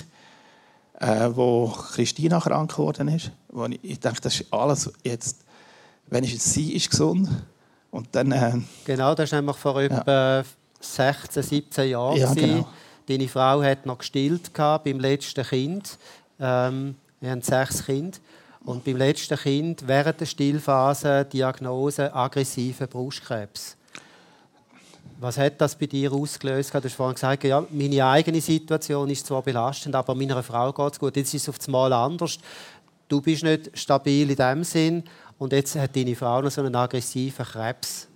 äh, 0.99 1.29
wo 1.33 1.69
Christina 1.69 2.41
krank 2.41 2.71
geworden 2.73 3.09
ist. 3.09 3.31
Wo 3.49 3.67
ich, 3.67 3.81
ich 3.83 4.01
dachte, 4.01 4.23
das 4.23 4.41
ist 4.41 4.53
alles 4.53 4.93
jetzt, 5.03 5.45
wenn 6.09 6.25
ich 6.25 6.33
jetzt 6.33 6.53
sie 6.53 6.73
ist 6.75 6.91
gesund 6.91 7.29
und 7.91 8.09
dann... 8.12 8.33
Äh, 8.33 8.61
genau, 8.85 9.15
das 9.15 9.33
nämlich 9.33 9.57
vor 9.57 9.81
ja. 9.81 9.99
etwa 9.99 10.45
16, 10.81 11.43
17 11.43 11.91
Jahren. 11.91 12.17
Ja, 12.17 12.35
genau. 12.35 12.69
Deine 13.09 13.29
Frau 13.29 13.62
hat 13.62 13.85
noch 13.85 13.99
gestillt 13.99 14.53
beim 14.55 15.01
letzten 15.01 15.45
Kind. 15.45 15.99
Ähm, 16.38 16.95
wir 17.21 17.31
haben 17.31 17.43
sechs 17.43 17.85
Kinder. 17.85 18.19
Und 18.65 18.85
beim 18.85 18.97
letzten 18.97 19.37
Kind 19.37 19.87
während 19.87 20.21
der 20.21 20.27
Stillphase 20.27 21.25
Diagnose 21.25 22.15
aggressiver 22.15 22.87
Brustkrebs. 22.87 23.77
Was 25.23 25.39
hat 25.39 25.61
das 25.61 25.77
bei 25.77 25.87
dir 25.87 26.13
ausgelöst? 26.13 26.75
Du 26.75 26.83
hast 26.83 26.95
vorhin 26.95 27.15
gesagt, 27.15 27.45
ja, 27.45 27.65
meine 27.71 28.05
eigene 28.05 28.41
Situation 28.41 29.09
ist 29.09 29.27
zwar 29.27 29.43
belastend, 29.43 29.95
aber 29.95 30.15
meiner 30.15 30.43
Frau 30.43 30.73
geht 30.73 30.93
es 30.93 30.99
gut. 30.99 31.17
Jetzt 31.17 31.33
ist 31.35 31.43
es 31.43 31.49
auf 31.49 31.57
einmal 31.67 31.93
anders. 31.93 32.39
Du 33.09 33.21
bist 33.21 33.45
nicht 33.45 33.71
stabil 33.79 34.31
in 34.31 34.37
dem 34.37 34.65
Sinn 34.65 35.05
und 35.39 35.53
jetzt 35.53 35.77
hat 35.77 35.95
deine 35.95 36.17
Frau 36.17 36.43
noch 36.43 36.51
so 36.51 36.61
einen 36.61 36.75
aggressiven 36.75 37.45
Krebs. 37.45 38.09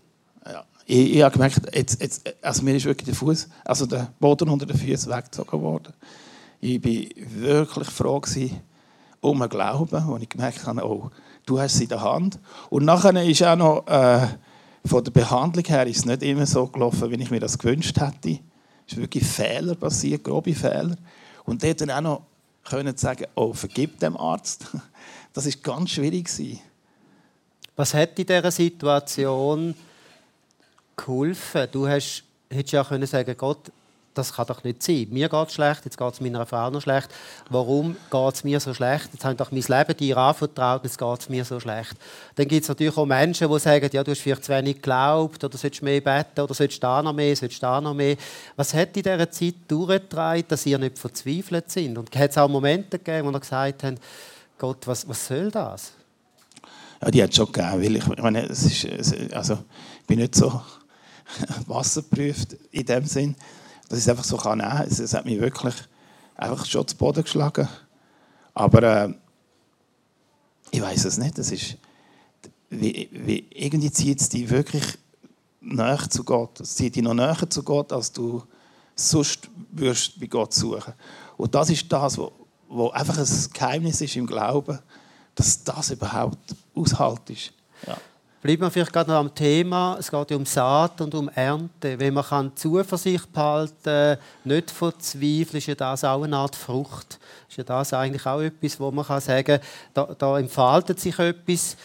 Ja 0.44 0.64
ich, 0.86 1.16
ich 1.16 1.22
habe 1.22 1.32
gemerkt, 1.32 1.60
jetzt, 1.74 2.00
jetzt, 2.00 2.34
also 2.40 2.62
mir 2.62 2.76
ist 2.76 2.84
wirklich 2.84 3.06
der 3.06 3.14
Fuß, 3.14 3.48
also 3.64 3.86
der 3.86 4.12
Boden 4.20 4.48
unter 4.48 4.66
den 4.66 4.78
Füßen 4.78 5.12
weggezogen 5.12 5.60
worden. 5.60 5.92
Ich 6.60 6.82
war 6.82 7.40
wirklich 7.42 7.88
froh 7.88 8.20
gewesen, 8.20 8.60
um 9.20 9.42
einen 9.42 9.50
Glauben, 9.50 10.06
wo 10.06 10.16
ich 10.16 10.28
gemerkt 10.28 10.64
habe, 10.64 10.86
oh, 10.86 11.10
du 11.44 11.58
hast 11.58 11.76
sie 11.76 11.84
in 11.84 11.88
der 11.88 12.02
Hand. 12.02 12.38
Und 12.70 12.84
nachher 12.84 13.20
ist 13.22 13.42
auch 13.42 13.56
noch 13.56 13.86
äh, 13.88 14.26
von 14.86 15.04
der 15.04 15.10
Behandlung 15.10 15.64
her 15.64 15.86
ist 15.86 15.98
es 15.98 16.04
nicht 16.04 16.22
immer 16.22 16.46
so 16.46 16.66
gelaufen, 16.66 17.10
wie 17.10 17.22
ich 17.22 17.30
mir 17.30 17.40
das 17.40 17.58
gewünscht 17.58 17.98
hätte. 18.00 18.40
Es 18.86 18.92
ist 18.92 18.98
wirklich 18.98 19.24
Fehler 19.24 19.74
passiert, 19.74 20.24
grobe 20.24 20.54
Fehler. 20.54 20.96
Und 21.44 21.62
dort 21.62 21.80
dann 21.80 21.90
auch 21.90 22.00
noch 22.00 22.22
können 22.64 22.96
sagen, 22.96 23.26
oh, 23.34 23.52
vergib 23.52 23.98
dem 24.00 24.16
Arzt. 24.16 24.66
Das 25.32 25.44
ist 25.44 25.62
ganz 25.62 25.90
schwierig 25.90 26.30
Was 27.76 27.92
hat 27.92 28.18
in 28.18 28.24
dieser 28.24 28.50
Situation 28.50 29.74
geholfen? 30.96 31.68
Du 31.70 31.86
hast, 31.86 32.24
hättest 32.48 32.72
ja 32.72 32.82
können 32.82 33.06
sagen 33.06 33.36
Gott, 33.36 33.70
das 34.16 34.32
kann 34.32 34.46
doch 34.46 34.64
nicht 34.64 34.82
sein. 34.82 35.06
Mir 35.10 35.28
geht 35.28 35.48
es 35.48 35.54
schlecht, 35.54 35.84
jetzt 35.84 35.98
geht 35.98 36.12
es 36.12 36.20
meiner 36.20 36.46
Frau 36.46 36.70
noch 36.70 36.80
schlecht. 36.80 37.08
Warum 37.50 37.96
geht 38.10 38.34
es 38.34 38.44
mir 38.44 38.60
so 38.60 38.72
schlecht? 38.74 39.10
Jetzt 39.12 39.24
habe 39.24 39.34
doch 39.34 39.52
mein 39.52 39.62
Leben 39.62 39.96
dir 39.96 40.16
anvertraut, 40.16 40.84
jetzt 40.84 40.98
geht 40.98 41.20
es 41.20 41.28
mir 41.28 41.44
so 41.44 41.60
schlecht. 41.60 41.94
Dann 42.34 42.48
gibt 42.48 42.62
es 42.62 42.68
natürlich 42.68 42.96
auch 42.96 43.06
Menschen, 43.06 43.50
die 43.50 43.58
sagen, 43.58 43.88
ja, 43.92 44.02
du 44.02 44.10
hast 44.10 44.20
vielleicht 44.20 44.44
zu 44.44 44.52
wenig 44.52 44.76
geglaubt 44.76 45.44
oder 45.44 45.58
sollst 45.58 45.82
mehr 45.82 46.00
beten 46.00 46.40
oder 46.40 46.54
sollst 46.54 46.82
da 46.82 47.02
noch 47.02 47.12
mehr, 47.12 47.36
sollst 47.36 47.62
da 47.62 47.80
noch 47.80 47.94
mehr. 47.94 48.16
Was 48.56 48.72
hat 48.74 48.96
in 48.96 49.02
dieser 49.02 49.30
Zeit 49.30 49.54
durchgetragen, 49.68 50.44
dass 50.48 50.66
ihr 50.66 50.78
nicht 50.78 50.98
verzweifelt 50.98 51.70
sind? 51.70 51.98
Und 51.98 52.14
hat 52.16 52.30
es 52.30 52.38
auch 52.38 52.48
Momente 52.48 52.98
gegeben, 52.98 53.28
wo 53.28 53.32
ihr 53.32 53.40
gesagt 53.40 53.82
habt, 53.82 53.98
Gott, 54.58 54.86
was, 54.86 55.06
was 55.06 55.26
soll 55.26 55.50
das? 55.50 55.92
Ja, 57.02 57.10
die 57.10 57.22
hat 57.22 57.30
es 57.30 57.36
schon 57.36 57.52
gegeben, 57.52 57.82
weil 57.82 57.96
ich, 57.96 58.06
ich 58.06 58.22
meine, 58.22 58.48
es 58.48 58.64
ist, 58.64 59.34
also, 59.34 59.58
ich 60.00 60.06
bin 60.06 60.18
nicht 60.18 60.34
so 60.34 60.62
wasserprüft 61.66 62.56
in 62.70 62.86
dem 62.86 63.04
Sinn, 63.04 63.36
dass 63.88 63.98
ich 63.98 64.04
es 64.04 64.08
einfach 64.08 64.24
so 64.24 64.36
nehmen 64.36 64.68
kann. 64.68 64.86
Es 64.86 65.14
hat 65.14 65.24
mich 65.24 65.40
wirklich 65.40 65.74
einfach 66.34 66.64
schon 66.64 66.86
zu 66.86 66.96
Boden 66.96 67.22
geschlagen. 67.22 67.68
Aber 68.54 68.82
äh, 68.82 69.14
ich 70.70 70.80
weiß 70.80 71.04
es 71.04 71.18
nicht. 71.18 71.38
Das 71.38 71.50
ist, 71.50 71.76
wie, 72.70 73.08
wie, 73.12 73.46
irgendwie 73.50 73.90
zieht 73.90 74.20
es 74.20 74.28
dich 74.28 74.48
wirklich 74.50 74.98
näher 75.60 76.08
zu 76.08 76.24
Gott. 76.24 76.60
Es 76.60 76.74
zieht 76.74 76.96
dich 76.96 77.02
noch 77.02 77.14
näher 77.14 77.48
zu 77.48 77.62
Gott, 77.62 77.92
als 77.92 78.12
du 78.12 78.42
sonst 78.94 79.48
würdest 79.70 80.18
bei 80.18 80.26
Gott 80.26 80.54
suchen. 80.54 80.94
Und 81.36 81.54
das 81.54 81.70
ist 81.70 81.90
das, 81.92 82.18
was 82.18 82.30
wo 82.68 82.90
einfach 82.90 83.18
ein 83.18 83.46
Geheimnis 83.52 84.00
ist 84.00 84.16
im 84.16 84.26
Glauben, 84.26 84.78
dass 85.34 85.62
das 85.62 85.90
überhaupt 85.90 86.54
aushalt 86.74 87.30
ist. 87.30 87.52
Ja. 87.86 87.96
Bleiben 88.46 88.62
wir 88.62 88.70
vielleicht 88.70 88.92
gerade 88.92 89.10
noch 89.10 89.18
am 89.18 89.34
Thema. 89.34 89.96
Es 89.98 90.08
geht 90.08 90.30
ja 90.30 90.36
um 90.36 90.46
Saat 90.46 91.00
und 91.00 91.12
um 91.16 91.28
Ernte. 91.30 91.98
Wenn 91.98 92.14
man 92.14 92.22
kann 92.22 92.54
Zuversicht 92.54 93.32
behalten 93.32 94.20
nicht 94.44 94.70
verzweifeln, 94.70 95.58
ist 95.58 95.66
ja 95.66 95.74
das 95.74 96.04
auch 96.04 96.22
eine 96.22 96.36
Art 96.36 96.54
Frucht. 96.54 97.18
Ist 97.48 97.56
ja 97.56 97.64
das 97.64 97.92
eigentlich 97.92 98.24
auch 98.24 98.40
etwas, 98.40 98.78
wo 98.78 98.92
man 98.92 99.04
kann 99.04 99.20
sagen 99.20 99.58
da, 99.92 100.14
da 100.16 100.38
entfaltet 100.38 101.00
sich 101.00 101.18
etwas. 101.18 101.76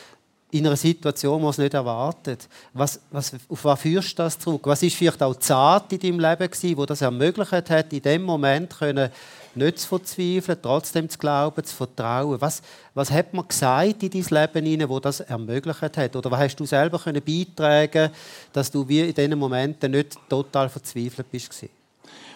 In 0.51 0.67
einer 0.67 0.75
Situation, 0.75 1.41
wo 1.41 1.49
es 1.49 1.57
nicht 1.57 1.73
erwartet. 1.73 2.47
Was, 2.73 2.99
was, 3.09 3.33
auf 3.47 3.63
was 3.63 3.79
führst 3.79 4.19
du 4.19 4.23
das 4.23 4.37
zurück? 4.37 4.61
Was 4.65 4.83
ist 4.83 4.95
vielleicht 4.95 5.23
auch 5.23 5.35
Zart 5.35 5.91
in 5.93 5.99
deinem 5.99 6.19
Leben 6.19 6.51
gewesen, 6.51 6.77
wo 6.77 6.85
das 6.85 7.01
ermöglicht 7.01 7.69
hat, 7.69 7.93
in 7.93 8.01
dem 8.01 8.23
Moment 8.23 8.77
können, 8.77 9.09
nicht 9.55 9.79
zu 9.79 9.87
verzweifeln, 9.87 10.57
trotzdem 10.61 11.09
zu 11.09 11.17
glauben, 11.17 11.63
zu 11.63 11.73
vertrauen? 11.73 12.39
Was, 12.41 12.61
was 12.93 13.09
hat 13.09 13.33
man 13.33 13.47
gesagt 13.47 14.03
in 14.03 14.09
dein 14.09 14.41
Leben 14.41 14.65
hinein, 14.65 14.89
wo 14.89 14.99
das 14.99 15.21
ermöglicht 15.21 15.97
hat? 15.97 16.15
Oder 16.15 16.29
was 16.29 16.39
hast 16.41 16.55
du 16.57 16.65
selber 16.65 16.99
können 16.99 17.21
beitragen, 17.23 18.11
dass 18.51 18.69
du 18.69 18.87
wie 18.87 19.01
in 19.01 19.13
diesen 19.13 19.39
Momenten 19.39 19.91
nicht 19.91 20.17
total 20.27 20.67
verzweifelt 20.67 21.31
bist? 21.31 21.65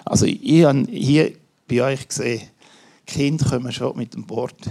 Also 0.06 0.25
ich 0.25 0.63
habe 0.63 0.86
hier 0.89 1.34
bei 1.67 1.82
euch 1.82 2.08
gesehen, 2.08 2.47
Kinder 3.06 3.49
kommen 3.49 3.71
schon 3.71 3.97
mit 3.97 4.13
dem 4.13 4.30
Wort 4.30 4.69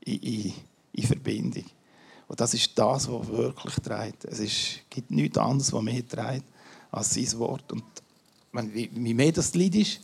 in, 0.00 0.18
in, 0.18 0.52
in 0.92 1.02
Verbindung. 1.04 1.64
Und 2.32 2.40
das 2.40 2.54
ist 2.54 2.70
das, 2.78 3.12
was 3.12 3.28
wirklich 3.28 3.74
trägt. 3.74 4.24
Es 4.24 4.38
ist, 4.38 4.80
gibt 4.88 5.10
nichts 5.10 5.36
anderes, 5.36 5.70
was 5.70 5.82
mehr 5.82 6.08
trägt 6.08 6.46
als 6.90 7.12
sein 7.12 7.38
Wort. 7.38 7.70
Und 7.70 7.84
wenn, 8.52 8.72
wie, 8.72 8.88
mehr 9.12 9.32
das 9.32 9.52
Lied 9.52 9.74
ist, 9.74 10.00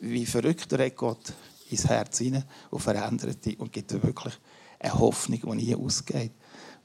wie 0.00 0.26
verrückter 0.26 0.84
hat 0.84 0.96
Gott 0.96 1.32
ins 1.70 1.86
Herz 1.86 2.18
hinein 2.18 2.42
und 2.68 2.80
verändert 2.80 3.44
die 3.44 3.56
und 3.58 3.72
gibt 3.72 3.92
wirklich 3.92 4.34
eine 4.80 4.98
Hoffnung, 4.98 5.38
die 5.40 5.64
nie 5.64 5.76
ausgeht. 5.76 6.32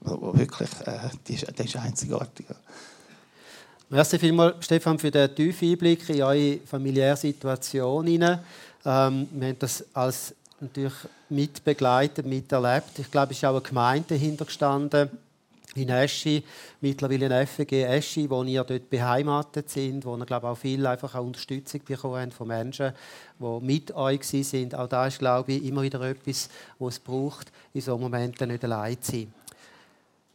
Wirklich, 0.02 0.70
äh, 0.86 1.10
die, 1.28 1.34
ist, 1.34 1.50
ist 1.50 1.76
einzigartig. 1.76 2.46
Merci 3.90 4.20
vielmals, 4.20 4.64
Stefan, 4.64 5.00
für 5.00 5.10
den 5.10 5.34
tiefen 5.34 5.72
Einblick 5.72 6.08
in 6.08 6.22
eure 6.22 6.60
familiäre 6.60 7.18
Situation. 7.18 8.06
Ähm, 8.08 8.40
wir 8.84 9.48
haben 9.48 9.58
das 9.58 9.84
als 9.96 10.36
natürlich 10.60 10.94
mitbegleitet, 11.30 12.26
miterlebt. 12.26 12.98
Ich 13.00 13.12
glaube, 13.12 13.32
es 13.32 13.38
ist 13.38 13.46
auch 13.46 13.52
eine 13.52 13.62
Gemeinde 13.62 14.16
hintergestanden 14.16 15.10
in 15.76 15.90
Eschi, 15.90 16.44
mittlerweile 16.82 17.36
ein 17.36 17.46
FG 17.46 17.84
Eschi, 17.84 18.30
wo 18.30 18.44
ihr 18.44 18.64
dort 18.64 18.90
beheimatet 18.90 19.70
sind, 19.70 20.04
wo 20.06 20.18
ihr 20.18 20.26
glaube 20.26 20.48
auch 20.48 20.58
viel 20.58 20.86
einfach 20.88 21.14
auch 21.14 21.24
Unterstützung 21.24 21.82
bekommen 21.86 22.20
habt 22.20 22.34
von 22.34 22.48
Menschen, 22.48 22.94
die 23.40 23.60
mit 23.62 23.94
euch 23.94 24.24
sind. 24.24 24.74
Auch 24.74 24.88
da 24.88 25.08
ist 25.08 25.20
glaube 25.20 25.54
ich 25.54 25.66
immer 25.66 25.84
wieder 25.84 26.02
etwas, 26.02 26.50
was 26.80 26.96
es 26.96 27.00
braucht, 27.00 27.52
in 27.74 27.82
so 27.82 27.98
Momenten 27.98 28.50
nicht 28.50 28.64
allein 28.64 29.00
zu 29.02 29.12
sein. 29.12 29.34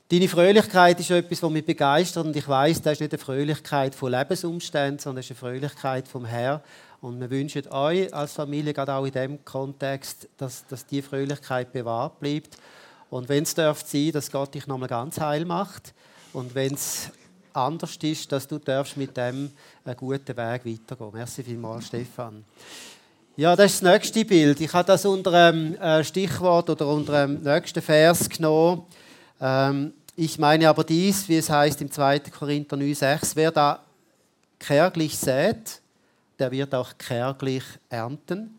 Deine 0.08 0.28
Fröhlichkeit 0.28 1.00
ist 1.00 1.10
etwas, 1.10 1.42
was 1.42 1.50
mich 1.50 1.64
begeistert 1.64 2.26
und 2.26 2.36
ich 2.36 2.46
weiß, 2.46 2.82
das 2.82 2.92
ist 2.92 3.00
nicht 3.00 3.14
eine 3.14 3.18
Fröhlichkeit 3.18 3.94
von 3.94 4.12
Lebensumständen, 4.12 4.98
sondern 4.98 5.20
es 5.20 5.30
ist 5.30 5.42
eine 5.42 5.50
Fröhlichkeit 5.50 6.06
vom 6.06 6.26
Herrn, 6.26 6.60
und 7.02 7.20
wir 7.20 7.30
wünschen 7.30 7.66
euch 7.68 8.14
als 8.14 8.32
Familie, 8.32 8.72
gerade 8.72 8.94
auch 8.94 9.04
in 9.04 9.10
diesem 9.10 9.44
Kontext, 9.44 10.28
dass, 10.36 10.64
dass 10.68 10.86
die 10.86 11.02
Fröhlichkeit 11.02 11.72
bewahrt 11.72 12.20
bleibt. 12.20 12.56
Und 13.10 13.28
wenn 13.28 13.42
es 13.42 13.54
darf 13.56 13.84
sein, 13.84 14.12
dass 14.12 14.30
Gott 14.30 14.54
dich 14.54 14.68
nochmal 14.68 14.88
ganz 14.88 15.20
heil 15.20 15.44
macht. 15.44 15.92
Und 16.32 16.54
wenn 16.54 16.74
es 16.74 17.10
anders 17.52 17.96
ist, 18.00 18.30
dass 18.30 18.46
du 18.46 18.58
darfst 18.58 18.96
mit 18.96 19.16
dem 19.16 19.50
einen 19.84 19.96
guten 19.96 20.28
Weg 20.28 20.64
weitergehen. 20.64 21.10
Merci 21.12 21.42
vielmals, 21.42 21.88
Stefan. 21.88 22.44
Ja, 23.36 23.56
das 23.56 23.72
ist 23.72 23.82
das 23.82 23.92
nächste 23.92 24.24
Bild. 24.24 24.60
Ich 24.60 24.72
habe 24.72 24.86
das 24.86 25.04
unter 25.04 25.32
einem 25.32 25.74
äh, 25.74 26.04
Stichwort 26.04 26.70
oder 26.70 26.86
unter 26.86 27.26
dem 27.26 27.42
nächsten 27.42 27.82
Vers 27.82 28.28
genommen. 28.28 28.84
Ähm, 29.40 29.92
ich 30.14 30.38
meine 30.38 30.68
aber 30.68 30.84
dies, 30.84 31.28
wie 31.28 31.36
es 31.38 31.50
heißt 31.50 31.82
im 31.82 31.90
2. 31.90 32.20
Korinther 32.20 32.76
9,6, 32.76 33.32
wer 33.34 33.50
da 33.50 33.80
kärglich 34.60 35.18
sät, 35.18 35.81
der 36.42 36.50
wird 36.50 36.74
auch 36.74 36.98
kärglich 36.98 37.62
ernten. 37.88 38.58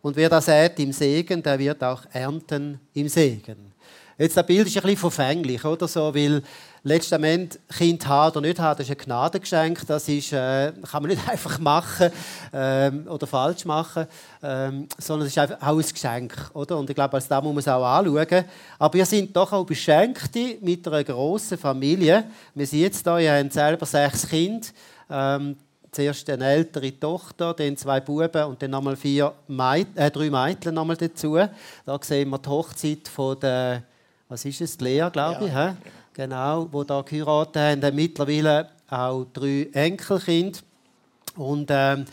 Und 0.00 0.14
wer 0.14 0.28
das 0.28 0.44
sät 0.44 0.78
im 0.78 0.92
Segen, 0.92 1.42
der 1.42 1.58
wird 1.58 1.82
auch 1.82 2.02
ernten 2.12 2.78
im 2.92 3.08
Segen. 3.08 3.72
Jetzt, 4.16 4.36
das 4.36 4.46
Bild 4.46 4.68
ist 4.68 4.76
ein 4.76 4.82
bisschen 4.82 4.98
verfänglich, 4.98 5.64
oder 5.64 5.88
so, 5.88 6.14
weil 6.14 6.40
letztendlich 6.84 7.60
Kind 7.76 8.06
haben 8.06 8.30
oder 8.30 8.40
nicht 8.42 8.60
haben, 8.60 8.78
das 8.78 8.88
ist 8.88 8.96
ein 8.96 9.04
Gnadengeschenk, 9.04 9.84
das 9.84 10.08
ist, 10.08 10.32
äh, 10.32 10.72
kann 10.88 11.02
man 11.02 11.10
nicht 11.10 11.28
einfach 11.28 11.58
machen 11.58 12.12
ähm, 12.52 13.08
oder 13.08 13.26
falsch 13.26 13.64
machen, 13.64 14.06
ähm, 14.40 14.86
sondern 14.96 15.26
es 15.26 15.32
ist 15.32 15.38
einfach 15.38 15.60
auch 15.66 15.76
ein 15.76 15.92
Geschenk, 15.92 16.50
oder? 16.52 16.78
Und 16.78 16.88
ich 16.88 16.94
glaube, 16.94 17.14
als 17.14 17.26
das 17.26 17.42
muss 17.42 17.52
man 17.52 17.58
es 17.58 17.66
auch 17.66 17.84
anschauen. 17.84 18.44
Aber 18.78 18.94
wir 18.94 19.06
sind 19.06 19.34
doch 19.34 19.52
auch 19.52 19.66
Beschenkte 19.66 20.58
mit 20.60 20.86
einer 20.86 21.02
grossen 21.02 21.58
Familie. 21.58 22.22
Wir 22.54 22.66
sind 22.68 22.80
jetzt 22.82 23.02
hier, 23.02 23.18
ihr 23.18 23.36
habt 23.36 23.52
selber 23.52 23.86
sechs 23.86 24.28
Kinder. 24.28 24.68
Ähm, 25.10 25.56
zuerst 25.94 26.28
eine 26.30 26.46
ältere 26.46 26.98
Tochter, 26.98 27.54
dann 27.54 27.76
zwei 27.76 28.00
Buben 28.00 28.44
und 28.44 28.60
dann 28.60 28.70
nochmal 28.70 28.96
vier 28.96 29.32
Meid 29.48 29.88
äh, 29.94 30.10
drei 30.10 30.30
Mädchen 30.30 30.74
nochmal 30.74 30.96
dazu. 30.96 31.38
Da 31.86 31.98
sehen 32.02 32.30
wir 32.30 32.38
die 32.38 32.48
Hochzeit 32.48 33.08
von 33.08 33.38
der, 33.38 33.82
was 34.28 34.44
ist 34.44 34.60
es, 34.60 34.80
Lea, 34.80 35.08
glaube 35.12 35.46
ich, 35.46 35.52
ja. 35.52 35.76
genau, 36.12 36.68
wo 36.70 36.84
da 36.84 37.02
geheiratet 37.02 37.56
haben. 37.56 37.80
Dann 37.80 37.94
mittlerweile 37.94 38.68
auch 38.88 39.26
drei 39.32 39.68
Enkelkinder. 39.72 40.58
Und 41.36 41.68
ähm, 41.70 42.04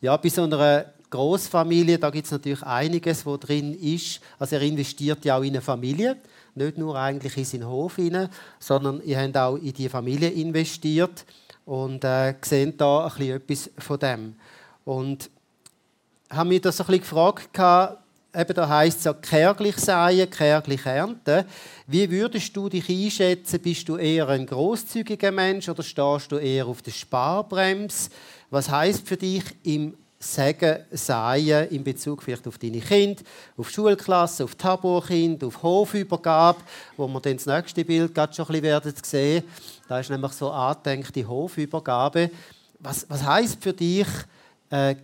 ja, 0.00 0.16
bei 0.16 0.28
so 0.28 0.42
einer 0.42 0.86
Großfamilie, 1.10 1.98
da 1.98 2.10
gibt 2.10 2.26
es 2.26 2.32
natürlich 2.32 2.62
einiges, 2.62 3.24
wo 3.24 3.36
drin 3.36 3.74
ist. 3.74 4.20
Also 4.38 4.56
er 4.56 4.62
investiert 4.62 5.24
ja 5.24 5.38
auch 5.38 5.42
in 5.42 5.50
eine 5.50 5.60
Familie, 5.60 6.16
nicht 6.54 6.78
nur 6.78 6.96
eigentlich 6.96 7.36
in 7.36 7.44
seinen 7.44 7.68
Hof 7.68 7.96
hinein, 7.96 8.28
sondern 8.58 9.00
ihr 9.02 9.20
habt 9.20 9.36
auch 9.36 9.56
in 9.56 9.72
die 9.72 9.88
Familie 9.88 10.30
investiert 10.30 11.24
und 11.66 12.04
äh, 12.04 12.34
sehen 12.40 12.76
da 12.76 13.06
ein 13.06 13.12
bisschen 13.12 13.36
etwas 13.36 13.70
von 13.78 13.98
dem. 13.98 14.36
Und 14.84 15.28
haben 16.30 16.48
mich 16.48 16.62
das 16.62 16.80
ein 16.80 16.86
bisschen 16.86 17.02
gefragt, 17.02 17.50
eben 18.34 18.54
da 18.54 18.68
heisst 18.68 18.98
es 18.98 19.04
ja 19.04 19.12
kärglich 19.12 19.76
säen, 19.76 20.30
kärglich 20.30 20.86
ernten. 20.86 21.44
Wie 21.86 22.10
würdest 22.10 22.56
du 22.56 22.68
dich 22.68 22.88
einschätzen? 22.88 23.60
Bist 23.60 23.88
du 23.88 23.96
eher 23.96 24.28
ein 24.28 24.46
großzügiger 24.46 25.32
Mensch 25.32 25.68
oder 25.68 25.82
stehst 25.82 26.32
du 26.32 26.36
eher 26.36 26.66
auf 26.66 26.82
der 26.82 26.92
Sparbremse? 26.92 28.10
Was 28.50 28.70
heißt 28.70 29.06
für 29.06 29.16
dich 29.16 29.44
im 29.64 29.94
sagen, 30.18 30.78
sagen 30.92 31.68
in 31.70 31.84
Bezug 31.84 32.22
vielleicht 32.22 32.48
auf 32.48 32.58
deine 32.58 32.80
Kinder, 32.80 33.22
auf 33.56 33.70
Schulklasse, 33.70 34.44
auf 34.44 34.54
Taborkind, 34.54 35.44
auf 35.44 35.62
Hofübergabe, 35.62 36.58
wo 36.96 37.06
wir 37.06 37.20
dann 37.20 37.36
das 37.36 37.46
nächste 37.46 37.84
Bild 37.84 38.14
gerade 38.14 38.32
schon 38.32 38.46
ein 38.46 38.60
bisschen 38.60 38.94
sehen 39.02 39.44
Da 39.88 40.00
ist 40.00 40.10
nämlich 40.10 40.32
so 40.32 40.50
angedenkte 40.50 41.26
Hofübergabe. 41.26 42.30
Was, 42.80 43.06
was 43.08 43.24
heisst 43.24 43.62
für 43.62 43.72
dich 43.72 44.08
äh, 44.70 44.96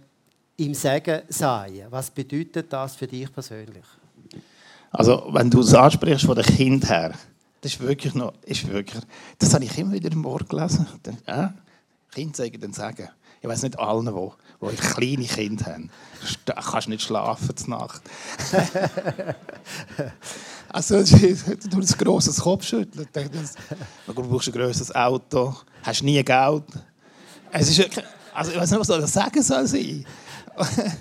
im 0.57 0.75
Sagen 0.75 1.23
sein? 1.29 1.87
Was 1.91 2.11
bedeutet 2.11 2.73
das 2.73 2.97
für 2.97 3.07
dich 3.07 3.33
persönlich? 3.33 3.85
Also, 4.91 5.29
wenn 5.31 5.51
du 5.51 5.61
es 5.61 5.73
ansprichst 5.73 6.27
von 6.27 6.35
den 6.35 6.45
Kind 6.45 6.89
her, 6.89 7.13
das 7.61 7.75
ist 7.75 7.81
wirklich 7.81 8.15
noch, 8.15 8.35
ist 8.43 8.69
wirklich, 8.69 9.03
das 9.39 9.55
habe 9.55 9.65
ich 9.65 9.79
immer 9.79 9.93
wieder 9.93 10.11
im 10.13 10.25
Wort 10.25 10.49
gelesen. 10.49 10.87
Äh, 11.27 11.49
Kinder 12.11 12.37
sagen 12.37 12.61
dann 12.61 12.73
sagen. 12.73 13.09
Ich 13.41 13.49
weiß 13.49 13.63
nicht 13.63 13.79
allen, 13.79 14.07
die, 14.07 14.71
die 14.71 14.77
kleine 14.77 15.25
Kinder 15.25 15.67
haben. 15.67 15.91
Du 16.45 16.53
kannst 16.53 16.89
nicht 16.89 17.03
schlafen 17.03 17.57
zur 17.57 17.71
Nacht. 17.71 18.03
also, 20.73 21.03
du 21.71 21.79
ein 21.79 21.87
grosses 21.99 22.41
Kopfschütteln. 22.41 23.07
Du 24.07 24.15
brauchst 24.15 24.49
ein 24.49 24.53
grosses 24.53 24.95
Auto, 24.95 25.55
hast 25.83 26.03
nie 26.03 26.23
Geld. 26.25 26.65
Es 27.51 27.69
ist 27.69 27.79
wirklich, 27.79 28.05
also 28.33 28.51
ich 28.53 28.59
weiß 28.59 28.71
nicht, 28.71 28.81
was 28.81 28.89
das 28.89 29.13
sagen 29.13 29.43
soll. 29.43 30.05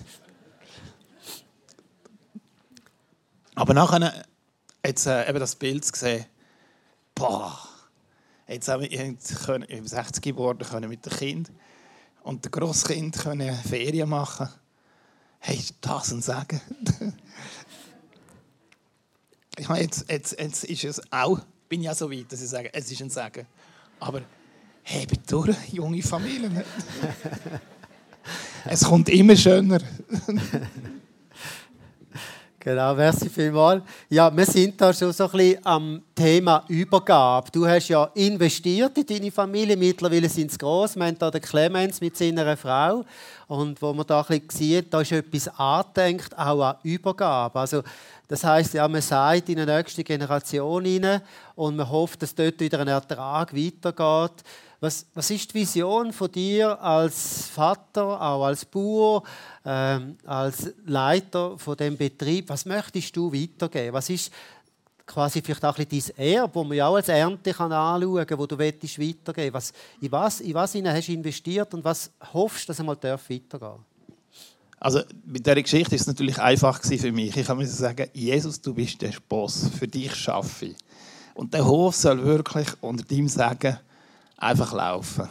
Aber 3.56 3.74
nachher 3.74 4.26
jetzt 4.86 5.08
äh, 5.08 5.30
eben 5.30 5.40
das 5.40 5.56
Bild 5.56 5.90
gesehen, 5.92 6.26
boah, 7.16 7.58
jetzt 8.48 8.68
haben 8.68 8.84
wir, 8.84 8.90
können, 9.46 9.88
60 9.88 10.24
geworden, 10.24 10.68
können 10.70 10.90
mit 10.90 11.06
dem 11.06 11.14
Kind 11.14 11.52
und 12.24 12.44
der 12.44 12.52
Grosskind 12.52 13.18
können 13.18 13.56
Ferien 13.56 14.10
machen. 14.10 14.50
Hey, 15.40 15.60
das 15.82 16.12
ein 16.12 16.22
Sagen. 16.22 16.62
Ich 19.62 19.69
meine, 19.69 19.84
jetzt, 19.84 20.10
jetzt, 20.10 20.39
jetzt 20.39 20.63
ist 20.63 20.84
es 20.86 21.02
auch, 21.12 21.39
bin 21.69 21.84
ja 21.84 21.93
so 21.93 22.10
weit, 22.10 22.32
dass 22.32 22.41
ich 22.41 22.50
sage, 22.50 22.74
es 22.74 22.91
ist 22.91 23.00
ein 23.00 23.12
Sagen. 23.12 23.45
Aber 24.00 24.21
hey, 24.82 25.06
durch, 25.28 25.56
junge 25.71 26.02
Familien. 26.02 26.63
es 28.65 28.84
kommt 28.84 29.08
immer 29.10 29.36
schöner. 29.36 29.80
Genau, 32.63 32.93
merci 32.93 33.28
vielmals. 33.28 33.82
Ja, 34.08 34.36
wir 34.36 34.45
sind 34.45 34.80
da 34.80 34.93
schon 34.93 35.12
so 35.12 35.24
ein 35.26 35.32
bisschen 35.32 35.65
am 35.65 36.04
Thema 36.13 36.63
Übergabe. 36.67 37.50
Du 37.52 37.65
hast 37.65 37.88
ja 37.88 38.04
investiert 38.13 38.95
in 39.00 39.06
deine 39.08 39.32
Familie, 39.32 39.76
mittlerweile 39.76 40.30
sind 40.30 40.52
sie 40.52 40.60
gross. 40.60 40.95
Wir 40.95 41.08
haben 41.08 41.17
hier 41.19 41.32
den 41.32 41.41
Clemens 41.41 42.00
mit 42.00 42.15
seiner 42.15 42.56
Frau. 42.56 43.04
Und 43.47 43.82
wo 43.82 43.93
man 43.93 44.06
da 44.06 44.21
ein 44.21 44.41
bisschen 44.41 44.50
sieht, 44.52 44.93
da 44.93 45.02
ist 45.02 45.12
etwas 45.12 45.47
angedenkt, 45.58 46.38
auch 46.38 46.62
an 46.62 46.76
Übergabe. 46.84 47.60
Also, 47.60 47.82
das 48.32 48.46
heißt, 48.46 48.76
ja, 48.76 48.88
man 48.88 49.02
sagt 49.02 49.50
in 49.50 49.60
eine 49.60 49.76
nächste 49.76 50.06
Generation 50.06 50.86
hinein 50.86 51.22
und 51.54 51.76
man 51.76 51.89
hofft, 51.89 52.22
dass 52.22 52.34
dort 52.34 52.62
wieder 52.62 52.80
ein 52.80 52.88
Ertrag 52.88 53.54
weitergeht. 53.54 54.44
Was, 54.80 55.06
was 55.13 55.30
ist 55.30 55.54
die 55.54 55.60
Vision 55.60 56.13
von 56.13 56.32
dir 56.32 56.82
als 56.82 57.48
Vater, 57.50 58.22
auch 58.22 58.46
als 58.46 58.63
Bauer, 58.63 59.24
ähm, 59.65 60.17
als 60.26 60.74
Leiter 60.86 61.58
von 61.58 61.76
dem 61.76 61.98
Betrieb? 61.98 62.48
Was 62.48 62.65
möchtest 62.65 63.13
du 63.17 63.34
weitergeben? 63.34 63.94
Was 63.94 64.10
ist 64.10 64.32
quasi 65.06 65.41
vielleicht 65.41 65.65
auch 65.65 65.76
dein 65.76 66.04
Erbe, 66.15 66.52
das 66.54 66.67
man 66.67 66.78
ja 66.78 66.88
auch 66.88 66.96
als 66.96 67.10
Ernte 67.10 67.54
kann 67.54 67.74
anschauen 67.74 68.26
kann, 68.26 68.39
wo 68.39 68.46
du 68.46 68.58
weitergeben 68.58 69.54
willst. 69.54 69.74
in 70.00 70.12
was, 70.12 70.39
in 70.39 70.54
was 70.54 70.74
hast 70.74 71.08
du 71.10 71.12
investiert 71.12 71.74
und 71.74 71.84
was 71.84 72.10
hoffst 72.32 72.63
du, 72.63 72.67
dass 72.67 72.80
einmal 72.80 72.96
weitergehen 72.96 73.60
darf? 73.60 73.90
Also 74.84 75.02
mit 75.26 75.46
dieser 75.46 75.62
Geschichte 75.62 75.94
ist 75.94 76.02
es 76.02 76.08
natürlich 76.08 76.39
einfach 76.39 76.82
für 76.82 77.12
mich. 77.12 77.38
Ich 77.38 77.46
kann 77.46 77.63
sagen, 77.67 78.10
Jesus, 78.13 78.60
du 78.60 78.74
bist 78.74 79.00
der 79.00 79.13
Boss, 79.30 79.70
für 79.78 79.88
dich 79.88 80.15
schaffe 80.15 80.65
ich. 80.65 80.76
Und 81.36 81.54
der 81.54 81.63
Hof 81.63 81.96
soll 81.96 82.24
wirklich 82.26 82.67
unter 82.82 83.04
deinem 83.04 83.28
Sagen 83.28 83.78
einfach 84.38 84.74
laufen. 84.74 85.30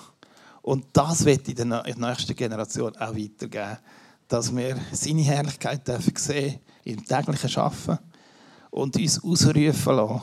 Und 0.63 0.87
das 0.93 1.25
wird 1.25 1.49
in 1.49 1.71
der 1.71 1.83
nächsten 1.97 2.37
Generation 2.37 2.95
auch 2.97 3.17
weitergeben, 3.17 3.79
dass 4.29 4.55
wir 4.55 4.77
seine 4.93 5.23
Herrlichkeit 5.23 5.87
dürfen 5.89 6.15
sehen 6.15 6.61
im 6.85 7.05
täglichen 7.05 7.57
Arbeiten 7.57 7.99
und 8.71 8.97
uns 8.97 9.25
ausrufen 9.25 9.97
lassen. 9.97 10.23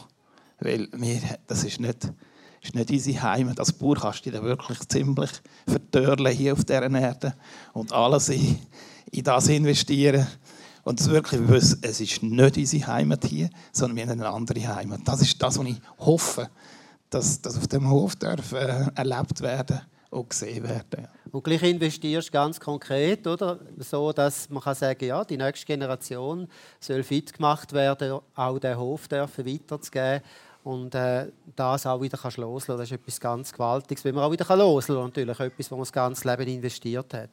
Weil 0.61 0.87
wir, 0.93 1.19
das 1.47 1.65
ist 1.65 1.81
nicht, 1.81 2.13
ist 2.61 2.75
nicht 2.75 2.89
unsere 2.89 3.21
Heimat. 3.23 3.59
Als 3.59 3.73
Bauer 3.73 3.97
kannst 3.97 4.25
du 4.25 4.31
dich 4.31 4.41
wirklich 4.41 4.79
ziemlich 4.87 5.31
vertörlen 5.67 6.31
hier 6.31 6.53
auf 6.53 6.63
dieser 6.63 6.89
Erde 6.89 7.35
und 7.73 7.91
alles 7.91 8.29
in, 8.29 8.57
in 9.11 9.23
das 9.23 9.47
investieren. 9.47 10.27
Und 10.83 11.01
es 11.01 11.09
wirklich 11.09 11.45
wissen, 11.49 11.79
es 11.81 11.99
ist 11.99 12.23
nicht 12.23 12.57
unsere 12.57 12.87
Heimat 12.87 13.25
hier, 13.25 13.49
sondern 13.73 13.97
wir 13.97 14.03
haben 14.03 14.21
eine 14.21 14.29
andere 14.29 14.75
Heimat. 14.75 15.01
Das 15.03 15.21
ist 15.21 15.41
das, 15.41 15.59
was 15.59 15.65
ich 15.65 15.81
hoffe, 15.99 16.49
dass 17.09 17.41
das 17.41 17.57
auf 17.57 17.67
dem 17.67 17.89
Hof 17.89 18.15
darf, 18.15 18.53
äh, 18.53 18.85
erlebt 18.95 19.41
werden 19.41 19.81
und 20.09 20.29
gesehen 20.29 20.63
werden. 20.63 21.07
Und 21.31 21.43
gleich 21.43 21.63
investierst 21.63 22.29
du 22.29 22.31
ganz 22.31 22.59
konkret, 22.59 23.27
oder? 23.27 23.59
so 23.79 24.13
dass 24.13 24.49
man 24.49 24.63
kann 24.63 24.75
sagen 24.75 25.05
ja, 25.05 25.23
die 25.25 25.37
nächste 25.37 25.65
Generation 25.65 26.47
soll 26.79 27.03
fit 27.03 27.33
gemacht 27.33 27.73
werden, 27.73 28.19
auch 28.35 28.59
den 28.59 28.77
Hof 28.77 29.07
dürfen 29.07 29.45
weiterzugeben 29.45 30.21
und 30.63 30.95
äh, 30.95 31.27
das 31.55 31.85
auch 31.85 32.01
wieder 32.01 32.17
kannst 32.17 32.37
loslassen. 32.37 32.79
Das 32.79 32.91
ist 32.91 32.95
etwas 32.99 33.19
ganz 33.19 33.51
Gewaltiges, 33.51 34.03
wenn 34.03 34.15
man 34.15 34.23
auch 34.23 34.31
wieder 34.31 34.55
loslassen 34.55 34.95
kann. 34.95 35.05
Natürlich 35.05 35.39
etwas, 35.39 35.71
wo 35.71 35.75
man 35.75 35.83
das 35.83 35.93
ganze 35.93 36.27
Leben 36.29 36.47
investiert 36.55 37.13
hat. 37.13 37.29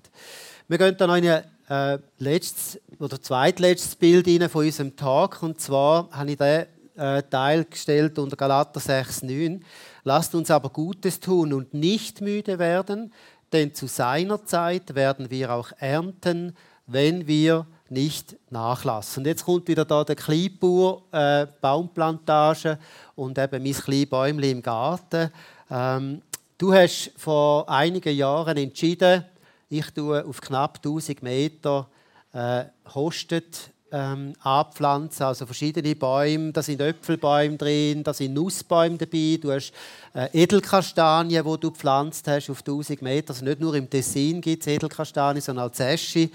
Wir 0.68 0.78
gehen 0.78 0.96
dann 0.96 1.10
noch 1.10 1.16
in 1.16 1.28
ein 1.28 1.44
äh, 1.68 1.98
letztes 2.18 2.81
oder 2.98 3.20
zweitletztes 3.20 3.96
Bild 3.96 4.27
von 4.50 4.64
unserem 4.64 4.96
Tag. 4.96 5.42
Und 5.42 5.61
zwar 5.61 6.09
habe 6.11 6.31
ich 6.33 6.37
den 6.37 6.66
äh, 6.96 7.22
Teil 7.22 7.64
gestellt 7.64 8.18
unter 8.18 8.37
Galater 8.37 8.81
6,9. 8.81 9.61
Lasst 10.05 10.35
uns 10.35 10.50
aber 10.50 10.68
Gutes 10.68 11.20
tun 11.20 11.53
und 11.53 11.74
nicht 11.74 12.20
müde 12.20 12.59
werden, 12.59 13.12
denn 13.53 13.74
zu 13.74 13.87
seiner 13.87 14.44
Zeit 14.44 14.94
werden 14.94 15.31
wir 15.31 15.53
auch 15.53 15.72
ernten, 15.79 16.57
wenn 16.87 17.27
wir 17.27 17.66
nicht 17.88 18.37
nachlassen. 18.50 19.22
Und 19.22 19.27
jetzt 19.27 19.44
kommt 19.44 19.68
wieder 19.68 19.85
da 19.85 20.05
der 20.05 20.16
Kleinbauer, 20.16 21.03
äh, 21.12 21.46
Baumplantage 21.61 22.79
und 23.14 23.38
eben 23.38 23.62
mein 23.62 23.72
kleines 23.72 24.11
Bäumchen 24.11 24.50
im 24.50 24.62
Garten. 24.62 25.31
Ähm, 25.70 26.22
du 26.59 26.74
hast 26.74 27.12
vor 27.16 27.68
einigen 27.68 28.16
Jahren 28.16 28.57
entschieden, 28.57 29.24
ich 29.68 29.90
tue 29.90 30.24
auf 30.24 30.40
knapp 30.40 30.79
1000 30.79 31.22
Meter 31.22 31.88
äh, 32.33 32.64
Hostet 32.94 33.70
ähm, 33.94 34.33
anpflanzen, 34.40 35.24
also 35.24 35.46
verschiedene 35.46 35.94
Bäume. 35.94 36.53
Da 36.53 36.62
sind 36.62 36.81
Äpfelbäume 36.81 37.57
drin, 37.57 38.03
da 38.03 38.12
sind 38.12 38.35
Nussbäume 38.35 38.98
dabei. 38.98 39.38
Du 39.40 39.53
hast 39.53 39.72
äh, 40.14 40.29
Edelkastanien, 40.33 41.44
die 41.44 41.61
du 41.61 41.70
gepflanzt 41.70 42.27
hast 42.27 42.50
auf 42.50 42.59
1000 42.59 43.03
Meter. 43.03 43.31
Also 43.31 43.44
nicht 43.44 43.61
nur 43.61 43.74
im 43.77 43.88
Tessin 43.88 44.40
gibt 44.40 44.62
es 44.62 44.66
Edelkastanien, 44.66 45.40
sondern 45.40 45.66
als 45.68 45.79
Esche. 45.79 46.29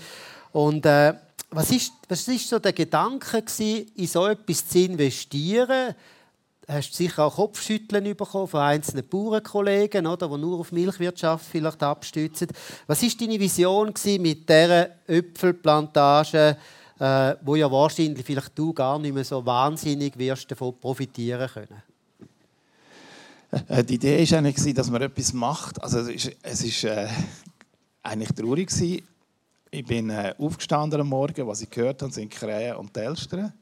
Und 0.54 0.86
äh, 0.86 1.14
was 1.52 1.72
ist, 1.72 1.92
was 2.08 2.28
ist 2.28 2.48
so 2.48 2.60
der 2.60 2.74
Gedanke 2.74 3.42
gewesen, 3.42 3.92
in 3.96 4.08
so 4.08 4.26
etwas 4.26 4.68
zu 4.68 4.80
investieren? 4.80 5.96
Hast 6.70 6.94
sicher 6.94 7.26
auch 7.26 7.36
Kopfschütteln 7.36 8.16
bekommen 8.16 8.48
von 8.48 8.62
einzelnen 8.62 9.08
Bauernkollegen, 9.08 10.06
oder, 10.06 10.30
die 10.30 10.38
nur 10.38 10.60
auf 10.60 10.72
Milchwirtschaft 10.72 11.46
vielleicht 11.46 11.82
abstützen. 11.82 12.48
Was 12.88 13.02
war 13.02 13.10
deine 13.20 13.40
Vision 13.40 13.94
mit 14.20 14.48
dieser 14.48 14.90
Äpfelplantage, 15.08 16.58
äh, 17.00 17.36
wo 17.42 17.56
ja 17.56 17.72
wahrscheinlich 17.72 18.26
vielleicht 18.26 18.58
du 18.58 18.74
gar 18.74 19.00
nicht 19.00 19.14
mehr 19.14 19.24
so 19.24 19.46
wahnsinnig 19.46 20.18
wirst 20.18 20.52
davon 20.52 20.80
profitieren 20.80 21.50
können? 21.50 21.82
Äh, 23.68 23.84
die 23.84 23.96
Idee 23.96 24.30
war 24.30 24.38
eigentlich, 24.38 24.74
dass 24.74 24.90
man 24.90 25.02
etwas 25.02 25.34
macht. 25.34 25.82
Also 25.82 26.00
es 26.02 26.84
war 26.84 26.98
äh, 26.98 27.10
eigentlich 28.04 28.32
traurig. 28.34 28.70
Ich 29.72 29.86
bin 29.86 30.10
äh, 30.10 30.36
aufgestanden 30.38 31.02
am 31.02 31.10
Morgen, 31.10 31.48
was 31.48 31.62
ich 31.62 31.70
gehört 31.70 32.02
habe, 32.02 32.12
sind 32.12 32.32
Krähen 32.32 32.76
und 32.76 32.96
Elstern. 32.96 33.54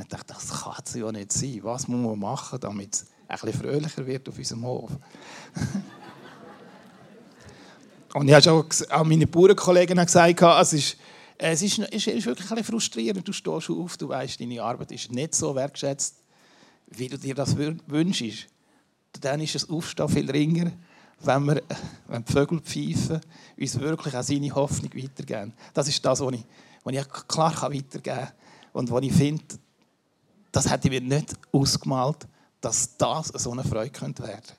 Ich 0.00 0.08
dachte, 0.08 0.34
das 0.34 0.62
kann 0.62 0.82
es 0.84 0.94
ja 0.94 1.12
nicht 1.12 1.32
sein. 1.32 1.60
Was 1.62 1.86
muss 1.86 2.00
man 2.00 2.18
machen, 2.18 2.58
damit 2.60 2.94
es 2.94 3.06
ein 3.28 3.38
bisschen 3.38 3.60
fröhlicher 3.60 4.06
wird 4.06 4.28
auf 4.28 4.36
unserem 4.36 4.64
Hof? 4.64 4.90
und 8.14 8.28
ich 8.28 8.34
habe 8.34 8.42
schon 8.42 8.66
an 8.90 9.08
meine 9.08 9.26
Bauernkollegen 9.26 10.04
gesagt, 10.04 10.42
es 10.42 10.72
ist, 10.72 10.96
es 11.38 11.62
ist, 11.62 11.78
es 11.78 12.06
ist 12.06 12.26
wirklich 12.26 12.50
ein 12.50 12.56
bisschen 12.56 12.64
frustrierend. 12.64 13.26
Du 13.26 13.32
stehst 13.32 13.70
auf, 13.70 13.96
du 13.96 14.08
weißt, 14.08 14.40
deine 14.40 14.62
Arbeit 14.62 14.92
ist 14.92 15.12
nicht 15.12 15.34
so 15.34 15.54
wertschätzt, 15.54 16.16
wie 16.88 17.08
du 17.08 17.16
dir 17.16 17.34
das 17.34 17.56
wünschst. 17.56 18.46
Dann 19.20 19.40
ist 19.40 19.54
das 19.54 19.70
Aufstehen 19.70 20.08
viel 20.08 20.28
ringer, 20.28 20.72
wenn, 21.20 21.44
wir, 21.44 21.62
wenn 22.08 22.24
die 22.24 22.32
Vögel 22.32 22.60
pfeifen, 22.60 23.20
uns 23.56 23.78
wirklich 23.78 24.16
auch 24.16 24.22
seine 24.22 24.54
Hoffnung 24.54 24.92
weitergeben. 24.94 25.52
Das 25.72 25.86
ist 25.86 26.04
das, 26.04 26.20
was 26.20 26.34
ich, 26.34 26.44
was 26.82 26.94
ich 26.94 27.28
klar 27.28 27.62
weitergeben 27.62 28.02
kann 28.02 28.32
und 28.72 28.90
was 28.90 29.04
ich 29.04 29.12
finde, 29.12 29.44
das 30.54 30.70
hätte 30.70 30.88
ich 30.88 31.00
mir 31.00 31.16
nicht 31.16 31.34
ausgemalt, 31.52 32.26
dass 32.60 32.96
das 32.96 33.28
so 33.28 33.50
eine 33.50 33.64
Freude 33.64 33.90
könnte 33.90 34.22
werden 34.22 34.52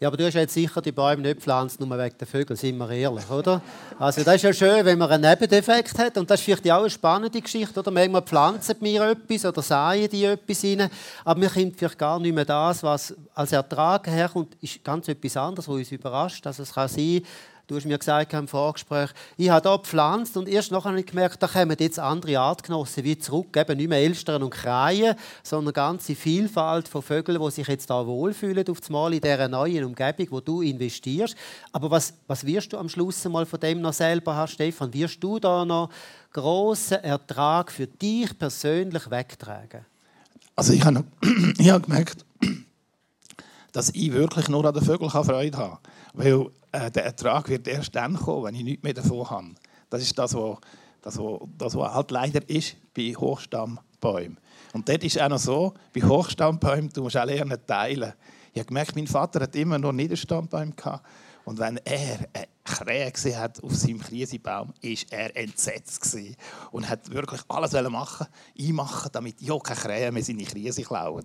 ja, 0.00 0.08
aber 0.08 0.16
du 0.16 0.24
hast 0.24 0.32
jetzt 0.32 0.54
sicher 0.54 0.80
die 0.80 0.92
Bäume 0.92 1.20
nicht 1.20 1.42
pflanzt, 1.42 1.78
nur 1.78 1.90
wegen 1.90 2.16
der 2.16 2.26
Vögel, 2.26 2.56
sind 2.56 2.78
wir 2.78 2.88
ehrlich, 2.88 3.28
oder? 3.28 3.60
Also 3.98 4.24
das 4.24 4.36
ist 4.36 4.42
ja 4.44 4.52
schön, 4.54 4.86
wenn 4.86 4.96
man 4.96 5.10
einen 5.10 5.28
Nebendefekt 5.28 5.98
hat 5.98 6.16
und 6.16 6.30
das 6.30 6.40
ist 6.40 6.46
vielleicht 6.46 6.70
auch 6.70 6.80
eine 6.80 6.88
spannende 6.88 7.38
Geschichte, 7.38 7.78
oder? 7.78 7.90
Manchmal 7.90 8.22
pflanzen 8.22 8.76
wir 8.80 9.10
etwas 9.10 9.44
oder 9.44 9.60
säen 9.60 10.08
die 10.08 10.24
etwas 10.24 10.64
rein, 10.64 10.88
aber 11.22 11.42
wir 11.42 11.50
kommt 11.50 11.76
vielleicht 11.76 11.98
gar 11.98 12.18
nicht 12.18 12.34
mehr 12.34 12.46
das, 12.46 12.82
was 12.82 13.14
als 13.34 13.52
Ertrag 13.52 14.06
herkommt, 14.06 14.56
ist 14.62 14.82
ganz 14.82 15.06
etwas 15.06 15.36
anderes, 15.36 15.68
was 15.68 15.74
uns 15.74 15.92
überrascht. 15.92 16.46
Also 16.46 16.62
es 16.62 16.72
kann 16.72 16.88
sein, 16.88 17.20
Du 17.70 17.76
hast 17.76 17.86
mir 17.86 17.98
gesagt 17.98 18.32
im 18.32 18.48
Vorgespräch, 18.48 19.10
ich 19.36 19.48
habe 19.48 19.68
hier 19.68 19.78
gepflanzt 19.78 20.36
und 20.36 20.48
erst 20.48 20.72
nachher 20.72 20.88
habe 20.88 20.98
ich 20.98 21.06
gemerkt, 21.06 21.40
da 21.40 21.46
kommen 21.46 21.76
jetzt 21.78 22.00
andere 22.00 22.40
Artgenossen 22.40 23.04
wie 23.04 23.16
zurück, 23.16 23.56
eben 23.56 23.76
nicht 23.76 23.88
mehr 23.88 24.00
Elstern 24.00 24.42
und 24.42 24.50
Kreien, 24.50 25.14
sondern 25.44 25.68
eine 25.68 25.72
ganze 25.90 26.16
Vielfalt 26.16 26.88
von 26.88 27.00
Vögeln, 27.00 27.40
die 27.40 27.50
sich 27.52 27.68
jetzt 27.68 27.88
da 27.88 28.04
wohlfühlen 28.04 28.66
auf 28.68 28.90
Mal 28.90 29.14
in 29.14 29.20
dieser 29.20 29.46
neuen 29.46 29.84
Umgebung, 29.84 30.26
wo 30.30 30.40
du 30.40 30.62
investierst. 30.62 31.36
Aber 31.70 31.92
was, 31.92 32.12
was 32.26 32.44
wirst 32.44 32.72
du 32.72 32.76
am 32.76 32.88
Schluss 32.88 33.22
mal 33.26 33.46
von 33.46 33.60
dem 33.60 33.80
noch 33.80 33.92
selber 33.92 34.34
haben, 34.34 34.48
Stefan? 34.50 34.92
Wirst 34.92 35.22
du 35.22 35.38
da 35.38 35.64
noch 35.64 35.90
grossen 36.32 37.04
Ertrag 37.04 37.70
für 37.70 37.86
dich 37.86 38.36
persönlich 38.36 39.08
wegtragen? 39.12 39.86
Also 40.56 40.72
ich 40.72 40.84
habe, 40.84 41.04
ich 41.56 41.70
habe 41.70 41.86
gemerkt, 41.86 42.24
dass 43.70 43.90
ich 43.90 44.12
wirklich 44.12 44.48
nur 44.48 44.64
an 44.64 44.74
den 44.74 44.84
Vögeln 44.84 45.08
Freude 45.08 45.56
kann. 45.56 45.78
Weil 46.14 46.50
äh, 46.72 46.90
der 46.90 47.04
Ertrag 47.04 47.48
wird 47.48 47.66
erst 47.68 47.94
dann 47.94 48.16
kommen, 48.16 48.44
wenn 48.44 48.54
ich 48.54 48.64
nichts 48.64 48.82
mehr 48.82 48.94
davon 48.94 49.28
habe. 49.28 49.54
Das 49.88 50.02
ist 50.02 50.18
das, 50.18 50.34
was, 50.34 50.58
das, 51.02 51.18
was, 51.18 51.40
das, 51.58 51.74
was 51.74 51.94
halt 51.94 52.10
leider 52.10 52.48
ist 52.48 52.76
bei 52.94 53.12
Hochstammbäumen. 53.14 54.38
Und 54.72 54.88
dort 54.88 55.02
ist 55.02 55.20
auch 55.20 55.28
noch 55.28 55.38
so, 55.38 55.74
bei 55.92 56.02
Hochstammbäumen, 56.02 56.90
du 56.90 57.02
musst 57.02 57.16
auch 57.16 57.24
lernen 57.24 57.58
teilen. 57.66 58.12
Ich 58.52 58.58
habe 58.58 58.66
gemerkt, 58.66 58.96
mein 58.96 59.06
Vater 59.06 59.40
hat 59.40 59.54
immer 59.56 59.78
noch 59.78 59.92
Niederstammbäume 59.92 60.72
gehabt. 60.72 61.06
Und 61.44 61.58
wenn 61.58 61.78
er 61.78 62.18
eine 62.32 62.46
Krähe 62.64 63.10
gesehen 63.10 63.38
hat 63.38 63.62
auf 63.64 63.74
seinem 63.74 64.00
Krisebaum, 64.00 64.68
war 64.68 64.96
er 65.10 65.36
entsetzt 65.36 66.00
gewesen 66.00 66.36
und 66.70 66.88
hat 66.88 67.10
wirklich 67.10 67.40
alles 67.48 67.72
machen, 67.90 68.26
einmachen, 68.58 69.10
damit 69.12 69.40
ja 69.40 69.58
keine 69.58 69.80
Krähe 69.80 70.12
mehr 70.12 70.22
seine 70.22 70.44
Krise 70.44 70.82
klauen. 70.82 71.24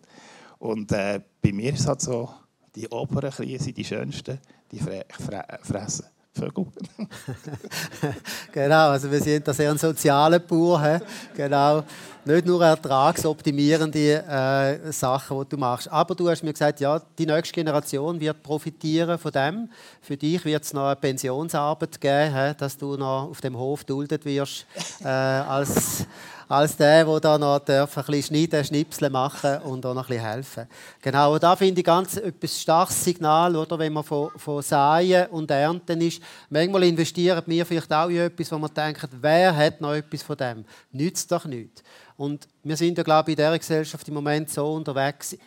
Und 0.57 0.91
äh, 0.91 1.19
bei 1.41 1.51
mir 1.51 1.73
ist 1.73 1.81
es 1.81 1.87
halt 1.87 2.01
so, 2.01 2.29
die 2.75 2.87
oberen 2.89 3.31
Krise, 3.31 3.71
die 3.71 3.85
schönsten, 3.85 4.39
die 4.71 4.79
fre 4.79 5.05
fre 5.09 5.43
fressen. 5.61 6.05
Vögel. 6.37 6.65
genau, 8.51 8.89
also 8.89 9.09
wir 9.09 9.21
sind 9.21 9.47
da 9.47 9.53
sehr 9.53 9.71
ein 9.71 9.77
sozialer 9.77 10.39
Bauer. 10.39 10.99
Genau. 11.33 11.83
Nicht 12.25 12.45
nur 12.45 12.61
ertragsoptimierende 12.65 14.23
äh, 14.27 14.91
Sachen, 14.91 15.39
die 15.39 15.49
du 15.49 15.57
machst. 15.57 15.89
Aber 15.89 16.13
du 16.13 16.29
hast 16.29 16.43
mir 16.43 16.51
gesagt, 16.51 16.81
ja, 16.81 16.99
die 17.17 17.25
nächste 17.25 17.53
Generation 17.53 18.19
wird 18.19 18.43
profitieren 18.43 19.17
von 19.17 19.31
dem. 19.31 19.69
Für 20.01 20.17
dich 20.17 20.43
wird 20.43 20.63
es 20.63 20.73
noch 20.73 20.87
eine 20.87 20.95
Pensionsarbeit 20.97 22.01
geben, 22.01 22.55
dass 22.57 22.77
du 22.77 22.97
noch 22.97 23.29
auf 23.29 23.39
dem 23.39 23.57
Hof 23.57 23.85
duldet 23.85 24.25
wirst 24.25 24.65
äh, 25.01 25.07
als, 25.07 26.05
als 26.47 26.77
der, 26.77 27.05
der 27.05 27.19
da 27.19 27.37
noch 27.37 27.67
ein 27.67 27.87
bisschen 27.87 28.23
schneiden, 28.23 28.63
schnipseln 28.63 29.11
machen 29.11 29.57
und 29.61 29.85
auch 29.85 29.93
noch 29.93 30.03
ein 30.03 30.15
bisschen 30.15 30.29
helfen. 30.29 30.67
Genau, 31.01 31.33
und 31.33 31.43
da 31.43 31.55
finde 31.55 31.81
ich 31.81 31.85
ganz 31.85 32.17
etwas 32.17 32.61
starkes 32.61 33.03
Signal, 33.03 33.55
oder, 33.55 33.79
wenn 33.79 33.93
man 33.93 34.03
von, 34.03 34.29
von 34.35 34.61
Säen 34.61 35.27
und 35.27 35.49
Ernten 35.49 36.01
ist. 36.01 36.21
Manchmal 36.49 36.83
investieren 36.83 37.43
wir 37.45 37.65
vielleicht 37.65 37.91
auch 37.91 38.09
in 38.09 38.17
etwas, 38.17 38.51
wo 38.51 38.57
man 38.57 38.73
denkt, 38.73 39.07
wer 39.21 39.55
hat 39.55 39.81
noch 39.81 39.93
etwas 39.93 40.23
von 40.23 40.37
dem? 40.37 40.65
Nützt 40.91 41.31
doch 41.31 41.45
nichts. 41.45 41.83
Und 42.17 42.47
wir 42.63 42.77
sind 42.77 42.97
ja, 42.97 43.03
glaube 43.03 43.31
ich, 43.31 43.37
in 43.37 43.43
dieser 43.43 43.59
Gesellschaft 43.59 44.07
im 44.07 44.13
Moment 44.13 44.49
so 44.49 44.73
unterwegs, 44.73 45.37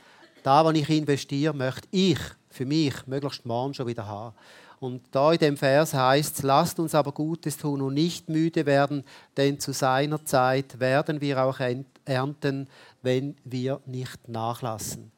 da, 0.42 0.64
wo 0.64 0.70
ich 0.70 0.88
investiere, 0.88 1.54
möchte 1.54 1.88
ich 1.90 2.18
für 2.50 2.66
mich 2.66 2.94
möglichst 3.06 3.46
morgen 3.46 3.74
schon 3.74 3.86
wieder 3.86 4.06
haben. 4.06 4.34
Und 4.80 5.02
da 5.10 5.32
in 5.32 5.38
dem 5.38 5.56
Vers 5.56 5.92
heißt 5.92 6.36
es, 6.36 6.42
lasst 6.42 6.78
uns 6.78 6.94
aber 6.94 7.12
Gutes 7.12 7.56
tun 7.56 7.82
und 7.82 7.94
nicht 7.94 8.28
müde 8.28 8.64
werden, 8.64 9.04
denn 9.36 9.58
zu 9.58 9.72
seiner 9.72 10.24
Zeit 10.24 10.78
werden 10.78 11.20
wir 11.20 11.42
auch 11.42 11.58
ernten, 12.04 12.68
wenn 13.02 13.36
wir 13.44 13.80
nicht 13.86 14.28
nachlassen. 14.28 15.10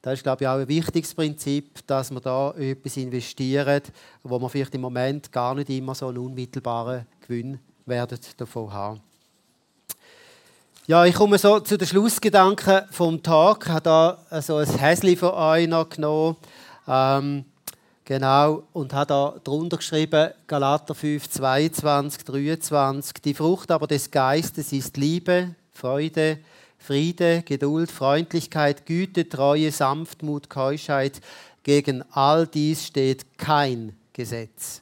Das 0.00 0.14
ist, 0.14 0.22
glaube 0.22 0.44
ich, 0.44 0.48
auch 0.48 0.58
ein 0.58 0.68
wichtiges 0.68 1.12
Prinzip, 1.14 1.84
dass 1.86 2.12
man 2.12 2.22
da 2.22 2.52
etwas 2.52 2.96
investiert, 2.96 3.92
wo 4.22 4.38
man 4.38 4.48
vielleicht 4.48 4.74
im 4.74 4.82
Moment 4.82 5.32
gar 5.32 5.56
nicht 5.56 5.70
immer 5.70 5.94
so 5.94 6.06
einen 6.06 6.18
unmittelbaren 6.18 7.04
Gewinn 7.20 7.58
werden 7.84 8.18
davon 8.36 8.72
haben. 8.72 9.00
Ja, 10.86 11.04
ich 11.04 11.14
komme 11.14 11.36
so 11.36 11.58
zu 11.60 11.76
den 11.76 11.86
Schlussgedanken 11.86 12.82
vom 12.90 13.22
Tag. 13.22 13.64
Ich 13.66 13.68
habe 13.70 13.82
da 13.82 14.40
so 14.40 14.56
ein 14.56 14.66
Häschen 14.66 15.16
von 15.16 15.30
euch 15.30 15.68
noch 15.68 15.88
genommen. 15.88 16.36
Ähm, 16.86 17.44
genau, 18.08 18.62
und 18.72 18.94
habe 18.94 19.06
da 19.06 19.34
drunter 19.44 19.76
geschrieben, 19.76 20.30
Galater 20.46 20.94
5, 20.94 21.28
22, 21.28 22.24
23. 22.24 23.12
Die 23.22 23.34
Frucht 23.34 23.70
aber 23.70 23.86
des 23.86 24.10
Geistes 24.10 24.72
ist 24.72 24.96
Liebe, 24.96 25.54
Freude, 25.72 26.38
Friede, 26.78 27.42
Geduld, 27.42 27.90
Freundlichkeit, 27.90 28.86
Güte, 28.86 29.28
Treue, 29.28 29.70
Sanftmut, 29.70 30.48
Keuschheit. 30.48 31.20
Gegen 31.62 32.02
all 32.12 32.46
dies 32.46 32.86
steht 32.86 33.36
kein 33.36 33.94
Gesetz. 34.14 34.80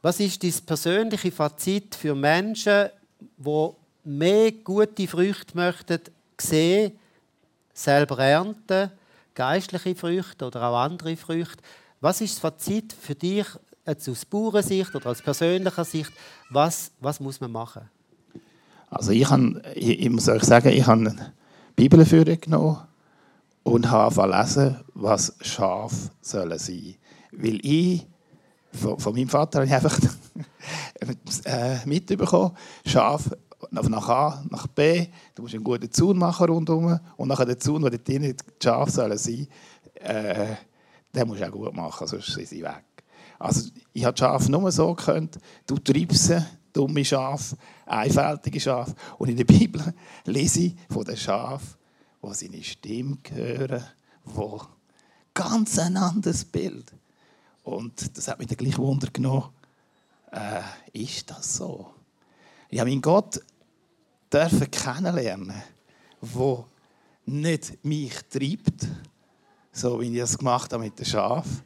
Was 0.00 0.20
ist 0.20 0.44
das 0.44 0.60
persönliche 0.60 1.32
Fazit 1.32 1.96
für 1.96 2.14
Menschen, 2.14 2.90
die 3.36 3.68
mehr 4.04 4.52
gute 4.52 5.08
Früchte 5.08 5.56
möchten 5.56 6.00
sehen, 6.40 6.92
selber 7.74 8.18
ernten, 8.20 8.92
geistliche 9.34 9.96
Früchte 9.96 10.46
oder 10.46 10.68
auch 10.68 10.78
andere 10.78 11.16
Früchte. 11.16 11.62
Was 12.00 12.20
ist 12.20 12.34
das 12.34 12.40
Fazit 12.40 12.92
für 12.92 13.14
dich 13.14 13.46
jetzt 13.86 14.08
aus 14.08 14.24
Bauernsicht 14.24 14.94
oder 14.94 15.10
aus 15.10 15.20
persönlicher 15.20 15.84
Sicht? 15.84 16.12
Was, 16.50 16.92
was 17.00 17.18
muss 17.18 17.40
man 17.40 17.50
machen? 17.50 17.90
Also 18.88 19.10
ich, 19.10 19.28
habe, 19.28 19.60
ich, 19.74 20.00
ich 20.00 20.10
muss 20.10 20.28
euch 20.28 20.44
sagen, 20.44 20.68
ich 20.68 20.86
habe 20.86 21.00
eine 21.00 21.34
Bibel 21.74 22.04
für 22.06 22.24
genommen 22.24 22.78
und 23.64 23.90
habe 23.90 24.26
lesen, 24.30 24.76
was 24.94 25.34
Schaf 25.40 25.92
sollen 26.20 26.58
sein. 26.58 26.94
Weil 27.32 27.58
ich 27.62 28.06
von, 28.72 28.98
von 28.98 29.14
meinem 29.14 29.28
Vater 29.28 29.58
habe 29.58 29.66
ich 29.66 29.74
einfach 29.74 29.98
äh, 31.44 31.84
mitbekommen, 31.84 32.52
Schaf 32.86 33.30
nach 33.70 34.08
A, 34.08 34.44
nach 34.50 34.68
B, 34.68 35.08
du 35.34 35.42
musst 35.42 35.54
einen 35.54 35.64
guten 35.64 35.90
Zaun 35.90 36.16
machen 36.16 36.48
rundherum 36.48 37.00
und 37.16 37.28
nachher 37.28 37.44
den 37.44 37.58
Zaun, 37.58 37.82
der 37.82 37.90
dort 37.90 38.06
drinnen 38.06 38.36
die 38.36 38.64
Schafe 38.64 38.90
sollen 38.92 39.18
sein, 39.18 39.48
äh, 39.94 40.54
den 41.14 41.28
musst 41.28 41.40
du 41.40 41.46
auch 41.46 41.52
gut 41.52 41.74
machen, 41.74 42.06
sonst 42.06 42.32
sind 42.32 42.48
sie 42.48 42.62
weg. 42.62 42.84
Also 43.38 43.70
ich 43.92 44.04
habe 44.04 44.14
die 44.14 44.20
Schafe 44.20 44.50
nur 44.50 44.70
so 44.72 44.94
gekannt, 44.94 45.38
du 45.66 45.78
treibst 45.78 46.24
sie, 46.24 46.44
dumme 46.72 47.04
Schafe, 47.04 47.56
einfältige 47.86 48.60
Schafe. 48.60 48.94
Und 49.18 49.28
in 49.28 49.36
der 49.36 49.44
Bibel 49.44 49.94
lese 50.24 50.60
ich 50.60 50.76
von 50.90 51.04
den 51.04 51.16
Schafen, 51.16 51.76
die 52.22 52.34
seine 52.34 52.62
Stimme 52.62 53.18
hören, 53.30 53.84
wo 54.24 54.60
ganz 55.34 55.78
ein 55.78 55.96
anderes 55.96 56.44
Bild. 56.44 56.92
Und 57.62 58.16
das 58.16 58.28
hat 58.28 58.38
mich 58.38 58.48
dann 58.48 58.56
gleich 58.56 58.78
Wunder 58.78 59.08
genommen. 59.12 59.50
Äh, 60.32 60.62
ist 60.92 61.30
das 61.30 61.56
so? 61.56 61.92
Ich 62.70 62.80
habe 62.80 62.90
meinen 62.90 63.02
Gott 63.02 63.40
dürfen 64.32 64.70
kennenlernen, 64.70 65.62
der 66.20 66.64
nicht 67.26 67.84
mich 67.84 68.14
treibt, 68.30 68.88
so 69.78 70.00
wie 70.00 70.12
ich 70.12 70.22
es 70.22 70.36
gemacht 70.36 70.72
habe 70.72 70.84
mit 70.84 70.98
den 70.98 71.06
Schafen, 71.06 71.62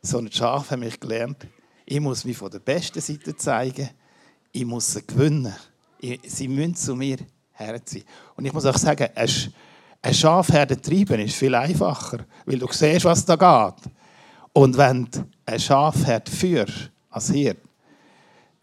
sondern 0.00 0.30
die 0.30 0.36
Schafe 0.36 0.70
haben 0.70 0.80
mich 0.80 0.98
gelernt, 1.00 1.46
ich 1.84 2.00
muss 2.00 2.24
mich 2.24 2.36
von 2.36 2.50
der 2.50 2.60
besten 2.60 3.00
Seite 3.00 3.36
zeigen, 3.36 3.88
ich 4.52 4.64
muss 4.64 4.92
sie 4.92 5.06
gewinnen. 5.06 5.54
Sie 6.26 6.46
müssen 6.46 6.74
zu 6.76 6.94
mir 6.94 7.18
herziehen. 7.52 8.04
Und 8.36 8.44
ich 8.44 8.52
muss 8.52 8.66
auch 8.66 8.76
sagen, 8.76 9.08
ein 9.14 10.14
Schafherde 10.14 10.80
treiben 10.80 11.20
ist 11.20 11.34
viel 11.34 11.54
einfacher, 11.54 12.24
weil 12.46 12.58
du 12.58 12.68
siehst, 12.70 13.04
was 13.04 13.24
da 13.24 13.34
geht. 13.34 13.92
Und 14.52 14.76
wenn 14.76 15.06
du 15.10 15.24
ein 15.46 15.58
Schafherd 15.58 16.28
führst, 16.28 16.90
als 17.10 17.30
Hirt, 17.30 17.58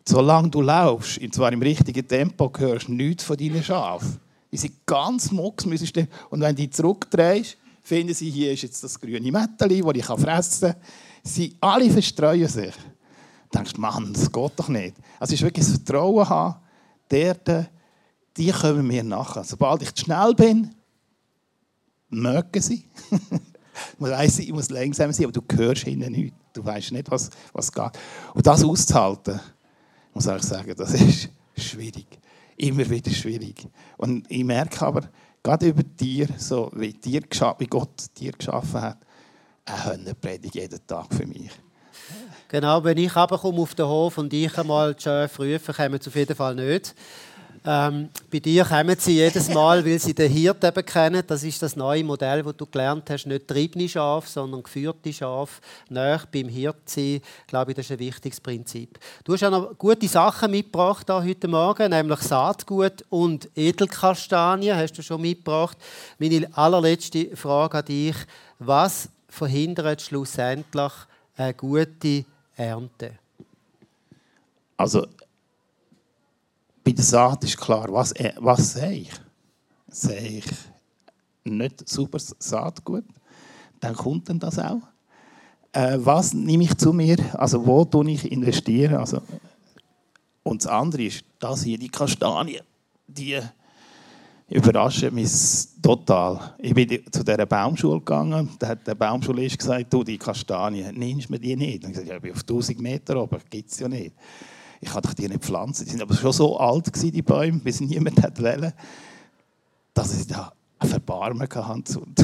solange 0.07 0.49
du 0.49 0.61
laufst, 0.61 1.17
und 1.17 1.33
zwar 1.33 1.51
im 1.51 1.61
richtigen 1.61 2.07
Tempo, 2.07 2.51
hörst 2.57 2.87
du 2.87 2.93
nichts 2.93 3.23
von 3.23 3.35
deinen 3.35 3.63
Schafen. 3.63 4.19
Die 4.51 4.57
sind 4.57 4.85
ganz 4.85 5.31
mucks. 5.31 5.65
Und 5.65 5.81
wenn 6.31 6.55
du 6.55 6.61
dich 6.61 6.71
zurückdrehst, 6.71 7.57
finden 7.85 8.15
sie, 8.15 8.31
hier 8.31 8.51
ist 8.51 8.63
jetzt 8.63 8.83
das 8.83 8.99
grüne 8.99 9.31
Mätteli, 9.31 9.81
das 9.81 9.93
ich 9.95 10.05
fressen 10.05 10.71
kann. 10.71 10.81
Sie 11.23 11.55
alle 11.61 11.89
verstreuen 11.89 12.47
sich. 12.47 12.73
Du 13.51 13.57
denkst, 13.57 13.77
Mann, 13.77 14.11
das 14.11 14.31
geht 14.31 14.51
doch 14.55 14.69
nicht. 14.69 14.97
Also 15.19 15.33
es 15.33 15.39
ist 15.39 15.43
wirklich 15.43 15.65
das 15.65 15.75
Vertrauen 15.75 16.27
haben, 16.27 16.59
der, 17.11 17.69
die 18.35 18.51
kommen 18.51 18.87
mir 18.87 19.03
nachher. 19.03 19.43
Sobald 19.43 19.83
ich 19.83 19.93
zu 19.93 20.05
schnell 20.05 20.33
bin, 20.33 20.73
mögen 22.09 22.61
sie. 22.61 22.85
ich 24.37 24.51
muss 24.51 24.69
langsam 24.71 25.13
sein, 25.13 25.27
aber 25.27 25.39
du 25.39 25.43
hörst 25.55 25.85
ihnen 25.85 26.11
nichts. 26.11 26.37
Du 26.53 26.65
weißt 26.65 26.91
nicht, 26.91 27.11
was, 27.11 27.29
was 27.53 27.71
geht. 27.71 27.91
Und 28.33 28.47
das 28.47 28.63
auszuhalten, 28.63 29.39
muss 30.13 30.25
ich 30.25 30.43
sagen, 30.43 30.73
das 30.75 30.93
ist 30.93 31.29
schwierig. 31.55 32.07
Immer 32.57 32.89
wieder 32.89 33.11
schwierig. 33.11 33.67
Und 33.97 34.25
ich 34.31 34.43
merke 34.43 34.85
aber, 34.85 35.09
gerade 35.45 35.67
über 35.67 35.83
dir, 35.83 36.27
so 36.37 36.71
wie, 36.73 36.91
dir 36.91 37.21
wie 37.59 37.67
Gott 37.67 38.05
dir 38.17 38.31
geschaffen 38.31 38.81
hat, 38.81 38.97
eine 39.65 40.15
Predigt 40.15 40.55
jeden 40.55 40.87
Tag 40.87 41.13
für 41.13 41.25
mich. 41.27 41.51
Genau, 42.47 42.83
wenn 42.83 42.97
ich 42.97 43.13
komme 43.13 43.61
auf 43.61 43.75
den 43.75 43.85
Hof 43.85 44.17
und 44.17 44.33
ich 44.33 44.57
einmal 44.57 44.95
die 44.95 45.03
Schöpfe 45.03 45.43
rufe, 45.43 45.73
kommen 45.73 45.99
sie 46.01 46.09
auf 46.09 46.15
jeden 46.15 46.35
Fall 46.35 46.55
nicht. 46.55 46.95
Ähm, 47.67 48.09
bei 48.31 48.39
dir 48.39 48.63
kommen 48.63 48.95
sie 48.99 49.15
jedes 49.15 49.49
Mal, 49.49 49.83
weil 49.83 49.97
sie 49.97 50.13
den 50.13 50.31
Hirt 50.31 50.63
eben 50.63 50.85
kennen. 50.85 51.23
Das 51.25 51.43
ist 51.43 51.63
das 51.63 51.75
neue 51.75 52.03
Modell, 52.03 52.43
das 52.43 52.55
du 52.57 52.67
gelernt 52.67 53.09
hast. 53.09 53.25
Nicht 53.25 53.47
triebene 53.47 53.89
Schafe, 53.89 54.29
sondern 54.29 54.61
geführte 54.61 55.11
Schafe. 55.11 55.61
Näher 55.89 56.21
beim 56.31 56.47
Hirt 56.47 56.87
sein. 56.87 57.15
Ich 57.15 57.47
glaube, 57.47 57.73
das 57.73 57.85
ist 57.85 57.93
ein 57.93 57.99
wichtiges 57.99 58.39
Prinzip. 58.39 58.99
Du 59.23 59.33
hast 59.33 59.43
auch 59.43 59.49
noch 59.49 59.77
gute 59.79 60.07
Sachen 60.07 60.51
mitgebracht 60.51 61.09
heute 61.09 61.47
Morgen, 61.47 61.89
nämlich 61.89 62.19
Saatgut 62.19 63.03
und 63.09 63.49
Edelkastanien 63.55 64.77
hast 64.77 64.93
du 64.93 65.01
schon 65.01 65.21
mitgebracht. 65.21 65.77
Meine 66.19 66.47
allerletzte 66.55 67.35
Frage 67.35 67.79
an 67.79 67.85
dich. 67.85 68.15
Was 68.59 69.09
verhindert 69.27 70.03
schlussendlich 70.03 70.93
eine 71.35 71.53
gute 71.55 72.25
Ernte? 72.55 73.13
Also 74.77 75.07
bei 76.85 76.91
der 76.91 77.03
Saat 77.03 77.43
ist 77.43 77.57
klar, 77.57 77.91
was, 77.91 78.11
äh, 78.11 78.33
was 78.37 78.73
sehe 78.73 78.91
ich? 78.91 79.11
Sehe 79.87 80.39
ich 80.39 80.45
nicht 81.43 81.89
super 81.89 82.19
Saatgut, 82.19 83.05
dann 83.79 83.95
kommt 83.95 84.29
dann 84.29 84.39
das 84.39 84.59
auch. 84.59 84.81
Äh, 85.71 85.97
was 85.97 86.33
nehme 86.33 86.63
ich 86.63 86.77
zu 86.77 86.93
mir? 86.93 87.17
Also 87.33 87.65
wo 87.65 87.83
tue 87.85 88.11
ich 88.11 88.31
investieren? 88.31 88.95
Also, 88.97 89.21
und 90.43 90.63
das 90.63 90.71
andere 90.71 91.03
ist, 91.03 91.25
das 91.39 91.63
hier, 91.63 91.79
die 91.79 91.89
Kastanien, 91.89 92.63
die 93.07 93.39
überraschen 94.47 95.13
mich 95.15 95.31
total. 95.81 96.55
Ich 96.59 96.73
bin 96.75 96.87
zu 97.11 97.23
dieser 97.23 97.47
Baumschule 97.47 97.97
gegangen, 97.97 98.47
da 98.59 98.67
hat 98.67 98.85
der 98.85 98.93
Baumschulist 98.93 99.57
gesagt, 99.57 99.91
du, 99.91 100.03
die 100.03 100.19
Kastanien, 100.19 100.95
nimmst 100.95 101.31
du 101.31 101.39
die 101.39 101.55
nicht? 101.55 101.83
Und 101.83 101.91
ich 101.91 101.93
gesagt, 101.93 102.09
ja, 102.09 102.15
ich 102.17 102.21
bin 102.21 102.31
auf 102.33 102.41
1000 102.41 102.79
Meter 102.79 103.23
oben, 103.23 103.39
gibt 103.49 103.71
es 103.71 103.79
ja 103.79 103.87
nicht 103.87 104.13
ich 104.85 104.91
kann 104.91 105.01
doch 105.01 105.13
die 105.13 105.27
nicht 105.27 105.43
pflanzen. 105.43 105.85
Die 105.85 105.91
sind 105.91 106.01
aber 106.01 106.15
schon 106.15 106.31
so 106.31 106.57
alt 106.57 106.91
gewesen, 106.91 107.11
die 107.11 107.21
Bäume, 107.21 107.59
bis 107.59 107.81
niemand 107.81 108.21
hat 108.21 108.39
wollen, 108.41 108.71
dass 109.93 110.11
sie 110.11 110.27
da 110.27 110.53
ein 110.77 110.87
Verbarmen 110.87 111.49
hatten. 111.49 111.97
Und 111.97 112.19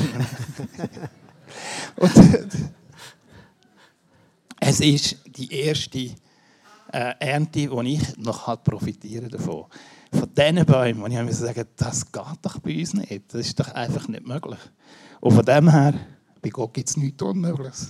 es 4.59 4.79
ist 4.79 5.17
die 5.25 5.51
erste 5.51 5.99
äh, 6.93 7.13
Ernte, 7.19 7.71
wo 7.71 7.81
ich 7.81 8.17
noch 8.17 8.45
halt 8.45 8.63
profitieren 8.63 9.29
davon. 9.29 9.65
Von 10.13 10.29
diesen 10.35 10.65
Bäumen, 10.65 11.01
wo 11.01 11.07
ich 11.07 11.13
mir 11.13 11.33
sagen, 11.33 11.65
das 11.75 12.11
geht 12.11 12.23
doch 12.43 12.59
bei 12.59 12.79
uns 12.79 12.93
nicht. 12.93 13.33
Das 13.33 13.47
ist 13.47 13.59
doch 13.59 13.69
einfach 13.69 14.07
nicht 14.07 14.27
möglich. 14.27 14.59
Und 15.19 15.33
von 15.33 15.45
dem 15.45 15.69
her, 15.69 15.93
bei 16.41 16.49
Gott 16.49 16.73
gibt 16.75 16.89
es 16.89 16.97
nichts 16.97 17.23
Unmögliches. 17.23 17.89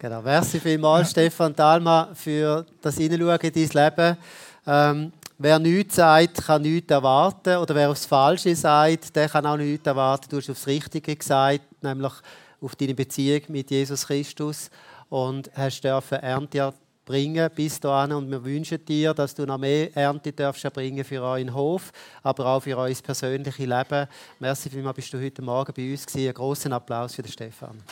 Genau, 0.00 0.22
merci 0.22 0.60
vielmals, 0.60 1.10
Stefan 1.10 1.56
Thalma, 1.56 2.10
für 2.14 2.64
das 2.80 2.96
Hineinschauen 2.96 3.40
in 3.40 3.52
dein 3.52 3.84
Leben. 3.84 4.16
Ähm, 4.64 5.12
wer 5.36 5.58
nichts 5.58 5.96
sagt, 5.96 6.46
kann 6.46 6.62
nichts 6.62 6.92
erwarten. 6.92 7.56
Oder 7.56 7.74
wer 7.74 7.90
aufs 7.90 8.06
Falsche 8.06 8.54
sagt, 8.54 9.16
der 9.16 9.28
kann 9.28 9.44
auch 9.44 9.56
nichts 9.56 9.84
erwarten. 9.84 10.28
Du 10.30 10.36
hast 10.36 10.50
aufs 10.50 10.68
Richtige 10.68 11.16
gesagt, 11.16 11.82
nämlich 11.82 12.12
auf 12.60 12.76
deine 12.76 12.94
Beziehung 12.94 13.40
mit 13.48 13.72
Jesus 13.72 14.06
Christus. 14.06 14.70
Und 15.08 15.50
hast 15.56 15.82
dürfen 15.82 16.18
Ernte 16.18 16.72
bringen 17.04 17.50
bis 17.52 17.80
dahin. 17.80 18.12
Und 18.12 18.30
wir 18.30 18.44
wünschen 18.44 18.84
dir, 18.84 19.12
dass 19.14 19.34
du 19.34 19.46
noch 19.46 19.58
mehr 19.58 19.96
Ernte 19.96 20.32
darfst 20.32 20.64
erbringen 20.64 21.04
für 21.04 21.22
euren 21.22 21.52
Hof, 21.52 21.90
aber 22.22 22.46
auch 22.46 22.60
für 22.60 22.78
euer 22.78 22.94
persönliches 23.02 23.66
Leben. 23.66 24.06
Merci 24.38 24.70
vielmals, 24.70 24.94
bist 24.94 25.12
du 25.12 25.20
heute 25.20 25.42
Morgen 25.42 25.72
bei 25.76 25.90
uns 25.90 26.06
gewesen. 26.06 26.26
Einen 26.26 26.34
großen 26.34 26.72
Applaus 26.72 27.16
für 27.16 27.22
den 27.22 27.32
Stefan. 27.32 27.82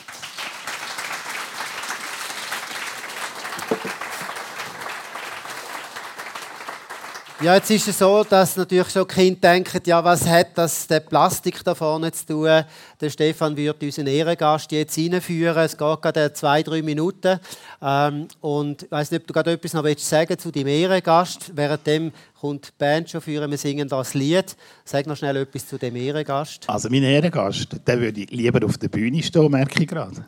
Ja, 7.39 7.53
jetzt 7.53 7.69
ist 7.69 7.87
es 7.87 7.99
so, 7.99 8.23
dass 8.27 8.57
natürlich 8.57 8.89
schon 8.89 9.07
Kinder 9.07 9.51
denken, 9.51 9.79
ja, 9.85 10.03
was 10.03 10.27
hat 10.27 10.57
das 10.57 10.87
der 10.87 11.01
Plastik 11.01 11.63
da 11.63 11.75
vorne 11.75 12.11
zu 12.11 12.25
tun? 12.25 12.63
Der 12.99 13.09
Stefan 13.11 13.55
wird 13.55 13.83
unseren 13.83 14.07
Ehrengast 14.07 14.71
jetzt 14.71 14.97
reinführen. 14.97 15.63
Es 15.63 15.77
geht 15.77 16.01
gerade 16.01 16.33
zwei, 16.33 16.63
drei 16.63 16.81
Minuten. 16.81 17.39
Ähm, 17.79 18.27
und 18.41 18.81
ich 18.81 18.91
weiß 18.91 19.11
nicht, 19.11 19.21
ob 19.21 19.27
du 19.27 19.33
gerade 19.35 19.51
etwas 19.51 19.73
noch 19.73 19.83
willst 19.83 20.09
sagen 20.09 20.35
zu 20.39 20.49
deinem 20.49 20.69
Ehrengast. 20.69 21.55
Währenddem 21.55 22.11
kommt 22.41 22.69
die 22.69 22.71
Band 22.75 23.11
schon 23.11 23.21
führen, 23.21 23.51
wir 23.51 23.57
singen 23.59 23.87
das 23.87 24.15
Lied. 24.15 24.55
Sag 24.83 25.05
noch 25.05 25.15
schnell 25.15 25.37
etwas 25.37 25.67
zu 25.67 25.77
dem 25.77 25.95
Ehrengast. 25.95 26.67
Also 26.67 26.89
mein 26.89 27.03
Ehrengast, 27.03 27.67
der 27.85 28.01
würde 28.01 28.21
lieber 28.21 28.65
auf 28.65 28.79
der 28.79 28.89
Bühne 28.89 29.21
stehen, 29.21 29.51
merke 29.51 29.83
ich 29.83 29.87
gerade. 29.87 30.25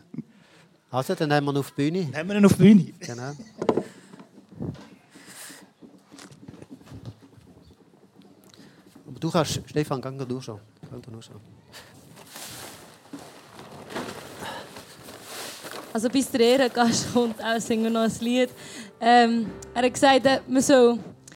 Also, 0.92 1.14
dann 1.14 1.30
nehmen 1.30 1.46
wir 1.46 1.54
ihn 1.54 1.58
auf 1.58 1.72
die 1.72 1.92
Bühne. 1.92 2.06
Nehmen 2.06 2.30
wir 2.30 2.38
ihn 2.38 2.46
auf 2.46 2.54
die 2.54 2.64
Bühne. 2.64 2.94
Genau. 3.00 3.32
Aber 9.08 9.20
du 9.20 9.30
kannst, 9.30 9.62
Stefan, 9.68 10.02
geh 10.02 10.26
du 10.26 10.42
schon. 10.42 10.60
Geh 10.92 11.12
du 11.12 11.22
schon. 11.22 11.36
Also 15.92 16.08
bis 16.10 16.30
der 16.30 16.42
Ehrengast 16.42 17.12
kommt, 17.14 17.44
auch 17.44 17.60
singen 17.60 17.86
wir 17.86 17.90
noch 17.90 18.02
ein 18.02 18.12
Lied. 18.22 18.50
Ähm, 19.02 19.48
er 19.74 19.84
hat 19.84 19.94
gesagt, 19.94 20.26
man 20.48 20.62
soll 20.62 21.00